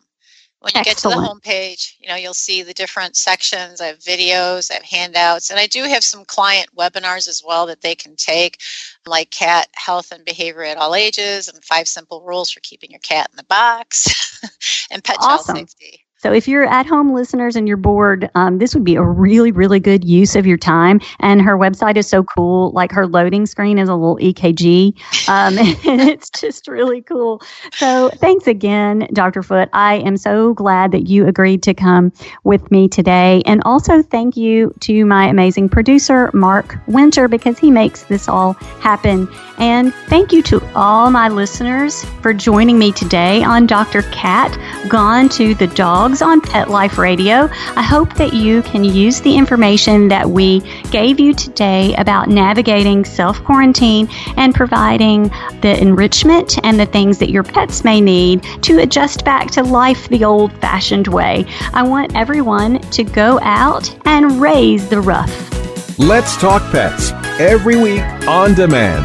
When 0.61 0.73
you 0.75 0.83
get 0.83 0.97
to 0.99 1.09
the 1.09 1.15
homepage, 1.15 1.95
you 2.01 2.09
know, 2.09 2.17
you'll 2.17 2.35
see 2.35 2.63
the 2.63 2.75
different 2.75 3.15
sections. 3.15 3.81
I 3.81 3.87
have 3.87 3.99
videos, 3.99 4.71
I 4.71 4.75
have 4.75 4.83
handouts, 4.83 5.51
and 5.51 5.61
I 5.61 5.67
do 5.67 5.85
have 5.85 6.03
some 6.03 6.25
client 6.25 6.69
webinars 6.77 7.29
as 7.29 7.43
well 7.47 7.67
that 7.67 7.83
they 7.83 7.95
can 7.95 8.17
take, 8.17 8.59
like 9.07 9.31
cat 9.31 9.69
health 9.75 10.11
and 10.13 10.25
behavior 10.25 10.65
at 10.65 10.79
all 10.79 10.95
ages 10.95 11.49
and 11.49 11.63
five 11.63 11.87
simple 11.87 12.23
rules 12.23 12.51
for 12.51 12.61
keeping 12.61 12.91
your 12.91 13.01
cat 13.01 13.29
in 13.31 13.37
the 13.37 13.45
box 13.45 14.41
and 14.91 15.05
pet 15.05 15.19
Awesome. 15.21 15.55
child 15.55 15.71
safety. 15.71 16.06
So 16.27 16.33
if 16.33 16.49
you're 16.49 16.65
at 16.65 16.87
home 16.87 17.15
listeners 17.15 17.55
and 17.55 17.69
you're 17.69 17.77
bored, 17.77 18.29
um, 18.35 18.59
this 18.59 18.75
would 18.75 18.83
be 18.83 18.97
a 18.97 19.03
really, 19.05 19.53
really 19.53 19.79
good 19.79 20.03
use 20.03 20.35
of 20.35 20.45
your 20.45 20.57
time. 20.57 21.01
And 21.21 21.41
her 21.41 21.57
website 21.57 21.97
is 21.97 22.09
so 22.09 22.25
cool. 22.25 22.73
Like 22.73 22.91
her 22.91 23.07
loading 23.07 23.47
screen 23.47 23.79
is 23.79 23.89
a 23.89 23.95
little 23.95 24.17
EKG. 24.17 24.99
Um, 25.29 25.57
and 25.87 26.01
it's 26.01 26.29
just 26.31 26.67
really 26.67 27.01
cool. 27.01 27.43
So 27.75 28.11
thanks 28.17 28.49
again, 28.49 29.07
Dr. 29.13 29.45
Foote. 29.45 29.69
I 29.73 29.99
am 29.99 30.17
so 30.17 30.53
glad 30.53 30.91
that 30.91 31.07
you 31.07 31.29
agreed 31.29 31.63
to 31.63 31.75
come 31.75 32.13
with 32.43 32.73
me 32.73 32.89
today. 32.89 33.45
And 33.47 33.63
also 33.65 34.03
thank 34.03 34.37
you 34.37 34.75
to 34.81 35.07
my 35.07 35.29
amazing 35.29 35.69
producer, 35.69 36.33
Mark 36.35 36.77
Winter, 36.89 37.29
because 37.29 37.57
he 37.57 37.71
makes 37.71 38.03
this 38.07 38.29
all 38.29 38.55
happen. 38.81 39.29
And 39.59 39.95
thank 40.09 40.33
you 40.33 40.43
to 40.45 40.63
all 40.75 41.11
my 41.11 41.29
listeners 41.29 42.05
for 42.23 42.35
joining 42.35 42.79
me 42.79 42.93
today 42.93 43.43
on 43.43 43.67
Dr. 43.67 44.03
Cat 44.03 44.57
Gone 44.89 45.29
to 45.31 45.55
the 45.55 45.67
Dogs 45.69 46.23
on 46.23 46.41
Pet 46.41 46.69
Life 46.69 46.99
Radio. 46.99 47.49
I 47.75 47.83
hope 47.83 48.15
that 48.15 48.35
you 48.35 48.63
can 48.63 48.85
use 48.85 49.21
the 49.21 49.37
information 49.37 50.09
that 50.09 50.29
we 50.29 50.61
gave 50.91 51.19
you 51.19 51.33
today 51.35 51.95
about 51.97 52.29
navigating 52.29 53.05
self 53.05 53.43
quarantine 53.45 54.09
and 54.37 54.55
providing 54.55 55.31
the 55.63 55.77
enrichment 55.81 56.59
and 56.65 56.79
the 56.79 56.87
things 56.87 57.19
that 57.19 57.31
your 57.31 57.43
pets 57.43 57.85
may 57.85 58.01
need 58.01 58.43
to 58.63 58.79
adjust 58.81 59.25
back 59.25 59.51
to 59.53 59.63
life 59.63 60.09
the 60.09 60.25
old 60.25 60.53
fashioned 60.61 61.09
way. 61.09 61.47
I 61.73 61.83
want 61.83 62.15
everyone 62.15 62.81
to 62.91 63.05
go 63.05 63.41
out 63.41 63.95
and 64.07 64.41
raise 64.41 64.89
the 64.89 65.01
rough. 65.01 65.99
Let's 65.99 66.37
Talk 66.37 66.61
Pets 66.73 67.13
every 67.41 67.77
week 67.77 68.03
on 68.29 68.55
demand, 68.55 69.05